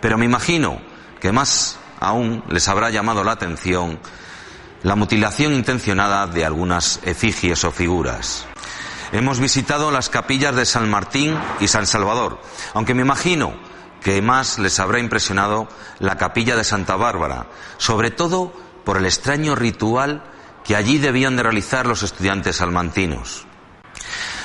[0.00, 0.80] Pero me imagino
[1.20, 3.98] que más aún les habrá llamado la atención
[4.82, 8.46] la mutilación intencionada de algunas efigies o figuras.
[9.10, 12.40] Hemos visitado las capillas de San Martín y San Salvador,
[12.74, 13.54] aunque me imagino
[14.02, 17.46] que más les habrá impresionado la capilla de Santa Bárbara,
[17.78, 18.52] sobre todo
[18.84, 20.22] por el extraño ritual
[20.68, 23.46] que allí debían de realizar los estudiantes salmantinos.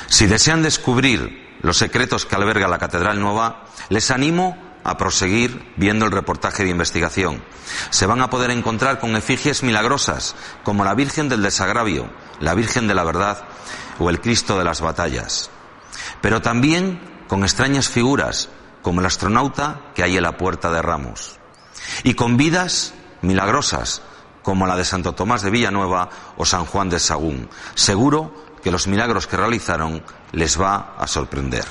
[0.07, 6.05] Si desean descubrir los secretos que alberga la Catedral Nueva, les animo a proseguir viendo
[6.05, 7.43] el reportaje de investigación.
[7.89, 12.09] Se van a poder encontrar con efigies milagrosas, como la Virgen del Desagravio,
[12.39, 13.43] la Virgen de la Verdad
[13.99, 15.49] o el Cristo de las Batallas.
[16.21, 18.47] Pero también con extrañas figuras,
[18.82, 21.38] como el astronauta que hay en la puerta de Ramos.
[22.05, 24.03] Y con vidas milagrosas,
[24.43, 27.49] como la de Santo Tomás de Villanueva o San Juan de Sagún.
[27.73, 28.33] Seguro
[28.63, 31.65] que los milagros que realizaron les va a sorprender.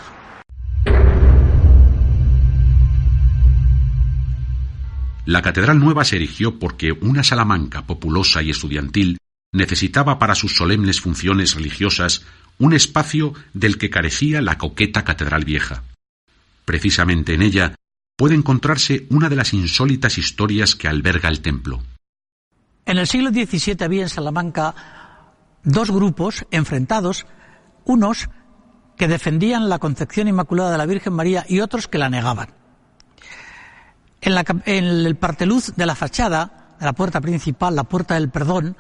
[5.24, 9.18] La Catedral Nueva se erigió porque una Salamanca populosa y estudiantil
[9.52, 12.24] necesitaba para sus solemnes funciones religiosas
[12.58, 15.84] un espacio del que carecía la coqueta Catedral Vieja.
[16.64, 17.74] Precisamente en ella
[18.16, 21.82] puede encontrarse una de las insólitas historias que alberga el templo.
[22.84, 24.74] En el siglo XVII había en Salamanca
[25.62, 27.26] dos grupos enfrentados,
[27.84, 28.28] unos
[28.96, 32.50] que defendían la concepción inmaculada de la Virgen María y otros que la negaban.
[34.20, 38.76] En, el parteluz de la fachada, de la puerta principal, la puerta del perdón,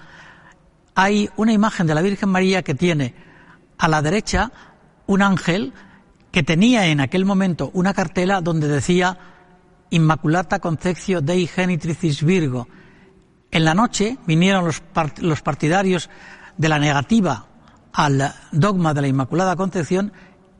[0.94, 3.14] hay una imagen de la Virgen María que tiene
[3.78, 4.52] a la derecha
[5.06, 5.72] un ángel
[6.30, 9.18] que tenía en aquel momento una cartela donde decía
[9.90, 12.68] Inmaculata Concepcio Dei Genitricis Virgo.
[13.52, 16.08] En la noche vinieron los, partidarios
[16.56, 17.44] de la negativa
[17.92, 20.12] al dogma de la Inmaculada Concepción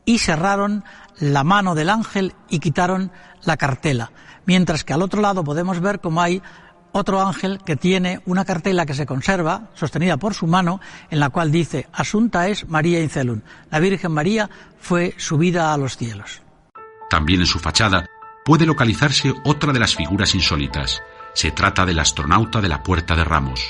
[0.04, 0.84] y cerraron
[1.18, 3.10] la mano del ángel y quitaron
[3.44, 4.12] la cartela.
[4.44, 6.42] Mientras que al otro lado podemos ver cómo hay
[6.92, 10.78] otro ángel que tiene una cartela que se conserva, sostenida por su mano,
[11.10, 13.40] en la cual dice, Asunta es María Incelum.
[13.70, 16.42] La Virgen María fue subida a los cielos.
[17.08, 18.04] También en su fachada
[18.44, 21.02] puede localizarse otra de las figuras insólitas.
[21.34, 23.66] Se trata del astronauta de la Puerta de Ramos.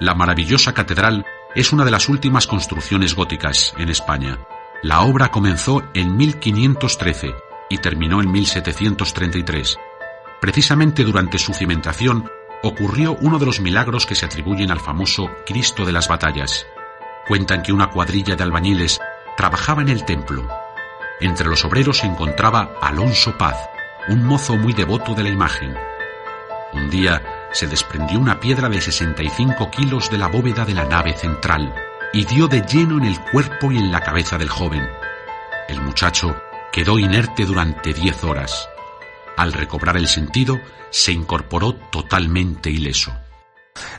[0.00, 1.24] La maravillosa catedral
[1.54, 4.38] es una de las últimas construcciones góticas en España.
[4.82, 7.34] La obra comenzó en 1513
[7.70, 9.78] y terminó en 1733.
[10.40, 12.30] Precisamente durante su cimentación
[12.62, 16.66] ocurrió uno de los milagros que se atribuyen al famoso Cristo de las Batallas.
[17.26, 19.00] Cuentan que una cuadrilla de albañiles
[19.36, 20.46] trabajaba en el templo.
[21.20, 23.56] Entre los obreros se encontraba Alonso Paz,
[24.08, 25.74] un mozo muy devoto de la imagen.
[26.72, 31.12] Un día se desprendió una piedra de 65 kilos de la bóveda de la nave
[31.14, 31.74] central
[32.12, 34.88] y dio de lleno en el cuerpo y en la cabeza del joven.
[35.68, 36.40] El muchacho
[36.72, 38.68] quedó inerte durante diez horas.
[39.36, 40.58] Al recobrar el sentido,
[40.90, 43.12] se incorporó totalmente ileso.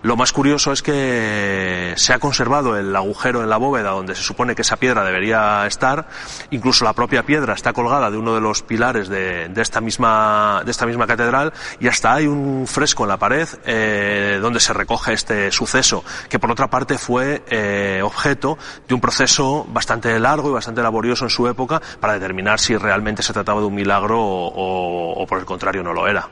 [0.01, 4.23] Lo más curioso es que se ha conservado el agujero en la bóveda donde se
[4.23, 6.07] supone que esa piedra debería estar.
[6.51, 10.71] Incluso la propia piedra está colgada de uno de los pilares de, esta, misma, de
[10.71, 15.13] esta misma catedral y hasta hay un fresco en la pared eh, donde se recoge
[15.13, 18.57] este suceso, que por otra parte fue eh, objeto
[18.87, 23.23] de un proceso bastante largo y bastante laborioso en su época para determinar si realmente
[23.23, 26.29] se trataba de un milagro o por el contrario no lo era.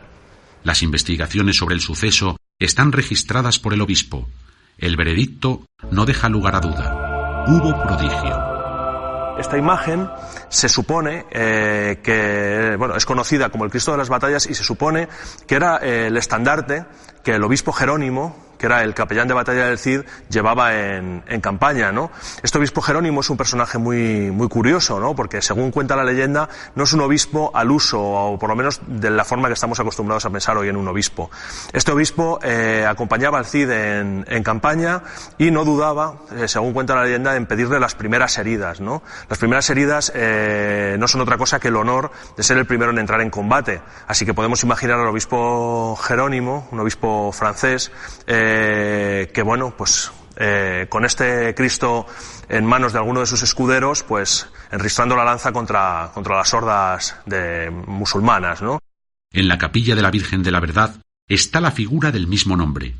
[0.64, 4.28] Las investigaciones sobre el suceso están registradas por el obispo.
[4.78, 7.45] El veredicto no deja lugar a duda.
[7.47, 8.58] Hubo prodigio.
[9.39, 10.10] Esta imagen
[10.49, 14.64] se supone eh, que bueno, es conocida como el Cristo de las Batallas y se
[14.64, 15.08] supone
[15.45, 16.86] que era eh, el estandarte
[17.24, 21.91] que el obispo Jerónimo que era el capellán de batalla del Cid, llevaba en, campaña,
[21.91, 22.12] ¿no?
[22.41, 25.16] Este obispo Jerónimo es un personaje muy, muy curioso, ¿no?
[25.16, 28.82] Porque según cuenta la leyenda, no es un obispo al uso, o por lo menos
[28.88, 31.30] de la forma que estamos acostumbrados a pensar hoy en un obispo.
[31.74, 35.03] Este obispo eh, acompañaba al Cid en, en, campaña
[35.38, 38.80] y no dudaba, eh, según cuenta la leyenda, en pedirle las primeras heridas.
[39.30, 42.91] Las primeras heridas eh, no son otra cosa que el honor de ser el primero
[42.91, 43.82] en entrar en combate.
[44.08, 47.91] Así que podemos imaginar al obispo Jerónimo, un obispo francés,
[48.50, 52.06] eh, que bueno, pues eh, con este Cristo
[52.48, 57.18] en manos de alguno de sus escuderos, pues enristrando la lanza contra, contra las hordas
[57.26, 58.80] de musulmanas, ¿no?
[59.34, 60.95] En la capilla de la Virgen de la Verdad
[61.28, 62.95] está la figura del mismo nombre.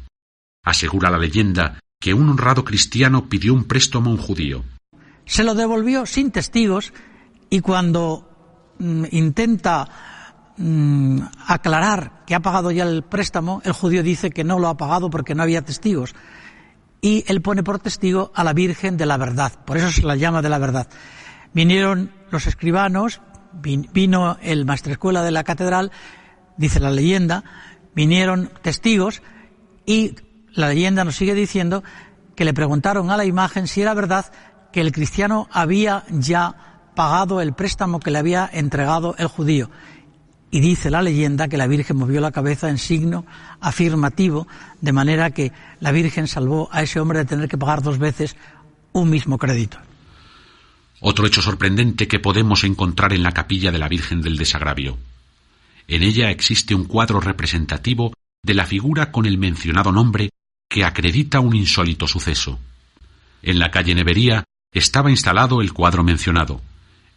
[0.64, 4.64] Asegura la leyenda que un honrado cristiano pidió un préstamo a un judío.
[5.26, 6.94] Se lo devolvió sin testigos
[7.50, 10.17] y cuando mm, intenta
[10.60, 14.78] Mm, aclarar que ha pagado ya el préstamo, el judío dice que no lo ha
[14.78, 16.16] pagado porque no había testigos.
[17.00, 20.16] Y él pone por testigo a la Virgen de la Verdad, por eso se la
[20.16, 20.88] llama de la Verdad.
[21.54, 23.22] Vinieron los escribanos,
[23.54, 25.92] vino el maestrescuela de la catedral,
[26.58, 27.44] dice la leyenda,
[27.94, 29.22] vinieron testigos
[29.86, 30.16] y
[30.54, 31.84] la leyenda nos sigue diciendo
[32.36, 34.26] que le preguntaron a la imagen si era verdad
[34.74, 39.70] que el cristiano había ya pagado el préstamo que le había entregado el judío.
[40.58, 43.28] Y dice la leyenda que la Virgen movió la cabeza en signo
[43.62, 44.48] afirmativo,
[44.82, 48.36] de manera que la Virgen salvó a ese hombre de tener que pagar dos veces
[48.92, 49.78] un mismo crédito.
[51.00, 54.98] Otro hecho sorprendente que podemos encontrar en la capilla de la Virgen del Desagravio.
[55.88, 60.32] En ella existe un cuadro representativo de la figura con el mencionado nombre
[60.68, 62.58] que acredita un insólito suceso.
[63.44, 64.44] En la calle Nevería
[64.74, 66.62] estaba instalado el cuadro mencionado.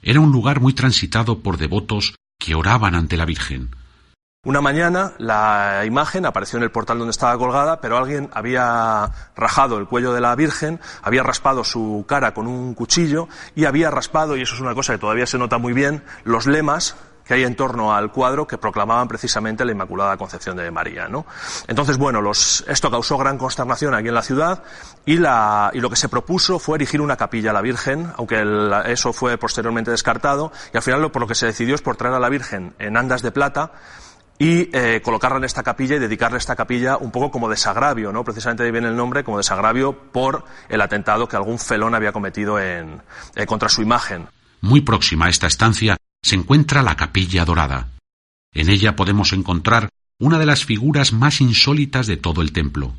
[0.03, 3.71] Era un lugar muy transitado por devotos que oraban ante la Virgen.
[4.43, 9.77] Una mañana la imagen apareció en el portal donde estaba colgada, pero alguien había rajado
[9.77, 14.39] el cuello de la Virgen, había raspado su cara con un cuchillo y había raspado,
[14.39, 16.97] y eso es una cosa que todavía se nota muy bien, los lemas
[17.31, 21.07] que hay en torno al cuadro que proclamaban precisamente la Inmaculada Concepción de María.
[21.07, 21.27] ¿no?
[21.69, 24.65] Entonces, bueno, los, esto causó gran consternación aquí en la ciudad
[25.07, 28.43] y, la, y lo que se propuso fue erigir una capilla a la Virgen, aunque
[28.87, 31.95] eso fue posteriormente descartado, y al final lo, por lo que se decidió es por
[31.95, 33.75] traer a la Virgen en andas de plata,
[34.37, 38.25] y eh, colocarla en esta capilla y dedicarle esta capilla un poco como desagravio, ¿no?
[38.25, 42.59] Precisamente ahí viene el nombre, como desagravio por el atentado que algún felón había cometido
[42.59, 43.03] en,
[43.37, 44.27] eh, contra su imagen.
[44.63, 47.91] Muy próxima a esta estancia se encuentra la capilla dorada.
[48.53, 52.95] En ella podemos encontrar una de las figuras más insólitas de todo el templo.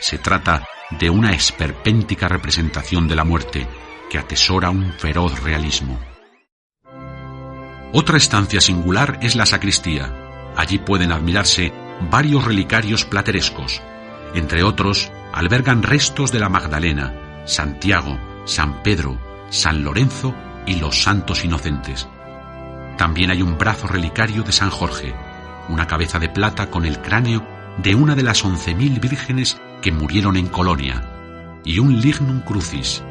[0.00, 3.66] Se trata de una esperpéntica representación de la muerte
[4.10, 5.98] que atesora un feroz realismo.
[7.92, 11.72] Otra estancia singular es la sacristía, Allí pueden admirarse
[12.10, 13.82] varios relicarios platerescos.
[14.34, 19.18] Entre otros, albergan restos de la Magdalena, Santiago, San Pedro,
[19.50, 20.34] San Lorenzo
[20.66, 22.08] y los santos inocentes.
[22.96, 25.14] También hay un brazo relicario de San Jorge,
[25.68, 27.46] una cabeza de plata con el cráneo
[27.78, 33.02] de una de las once mil vírgenes que murieron en Colonia, y un lignum crucis.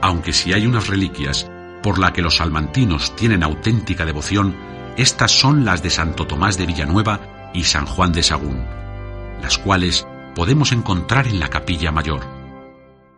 [0.00, 1.48] Aunque si hay unas reliquias
[1.82, 4.56] por la que los salmantinos tienen auténtica devoción,
[4.96, 8.64] estas son las de Santo Tomás de Villanueva y San Juan de Sagún,
[9.40, 12.26] las cuales podemos encontrar en la capilla mayor.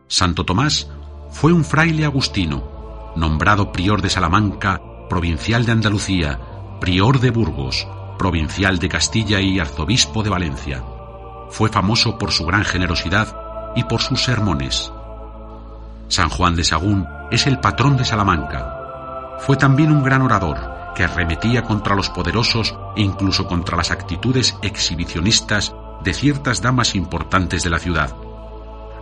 [0.08, 0.90] Santo Tomás
[1.30, 6.40] fue un fraile agustino, nombrado prior de Salamanca, provincial de Andalucía,
[6.80, 7.86] prior de Burgos,
[8.16, 10.82] provincial de Castilla y arzobispo de Valencia.
[11.50, 13.36] Fue famoso por su gran generosidad
[13.76, 14.90] y por sus sermones.
[16.08, 19.36] San Juan de Sagún es el patrón de Salamanca.
[19.40, 20.58] Fue también un gran orador,
[20.94, 27.62] que arremetía contra los poderosos e incluso contra las actitudes exhibicionistas de ciertas damas importantes
[27.62, 28.14] de la ciudad,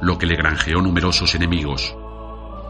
[0.01, 1.95] lo que le granjeó numerosos enemigos.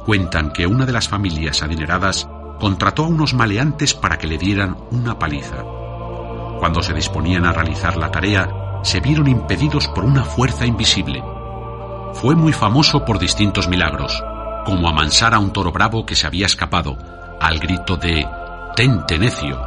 [0.04, 2.28] Cuentan que una de las familias adineradas
[2.58, 5.64] contrató a unos maleantes para que le dieran una paliza.
[6.58, 11.22] Cuando se disponían a realizar la tarea, se vieron impedidos por una fuerza invisible.
[12.14, 14.22] Fue muy famoso por distintos milagros,
[14.64, 16.98] como amansar a un toro bravo que se había escapado,
[17.40, 18.26] al grito de
[18.74, 19.60] Tente necio.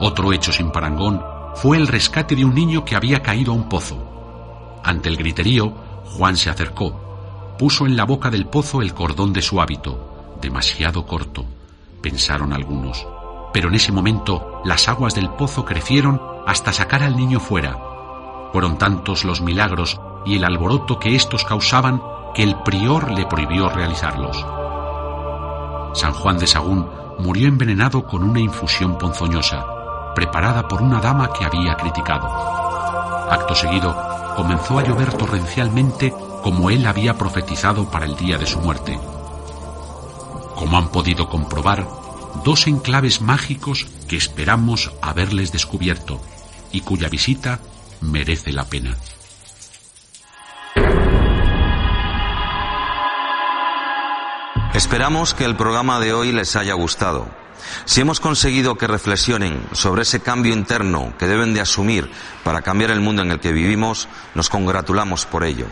[0.00, 1.22] Otro hecho sin parangón
[1.54, 4.80] fue el rescate de un niño que había caído a un pozo.
[4.84, 5.72] Ante el griterío,
[6.16, 10.11] Juan se acercó, puso en la boca del pozo el cordón de su hábito,
[10.42, 11.46] demasiado corto,
[12.02, 13.06] pensaron algunos.
[13.54, 17.78] Pero en ese momento las aguas del pozo crecieron hasta sacar al niño fuera.
[18.52, 22.02] Fueron tantos los milagros y el alboroto que éstos causaban
[22.34, 24.44] que el prior le prohibió realizarlos.
[25.94, 26.86] San Juan de Sagún
[27.18, 29.64] murió envenenado con una infusión ponzoñosa,
[30.14, 32.26] preparada por una dama que había criticado.
[33.30, 33.94] Acto seguido,
[34.36, 38.98] comenzó a llover torrencialmente como él había profetizado para el día de su muerte.
[40.62, 41.88] Como han podido comprobar,
[42.44, 46.22] dos enclaves mágicos que esperamos haberles descubierto
[46.70, 47.58] y cuya visita
[48.00, 48.96] merece la pena.
[54.72, 57.26] Esperamos que el programa de hoy les haya gustado.
[57.84, 62.08] Si hemos conseguido que reflexionen sobre ese cambio interno que deben de asumir
[62.44, 65.66] para cambiar el mundo en el que vivimos, nos congratulamos por ello.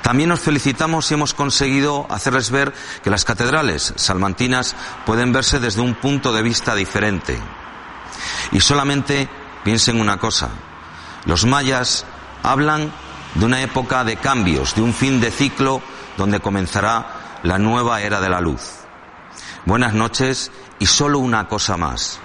[0.00, 2.72] También nos felicitamos si hemos conseguido hacerles ver
[3.02, 4.74] que las catedrales salmantinas
[5.04, 7.38] pueden verse desde un punto de vista diferente.
[8.52, 9.28] Y solamente
[9.64, 10.48] piensen una cosa,
[11.24, 12.04] los mayas
[12.42, 12.92] hablan
[13.34, 15.80] de una época de cambios, de un fin de ciclo
[16.16, 18.82] donde comenzará la nueva era de la luz.
[19.64, 22.18] Buenas noches y solo una cosa más.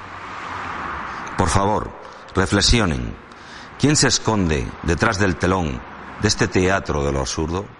[1.37, 1.91] Por favor,
[2.35, 3.15] reflexionen.
[3.79, 5.79] ¿Quién se esconde detrás del telón
[6.21, 7.76] de este teatro de lo absurdo?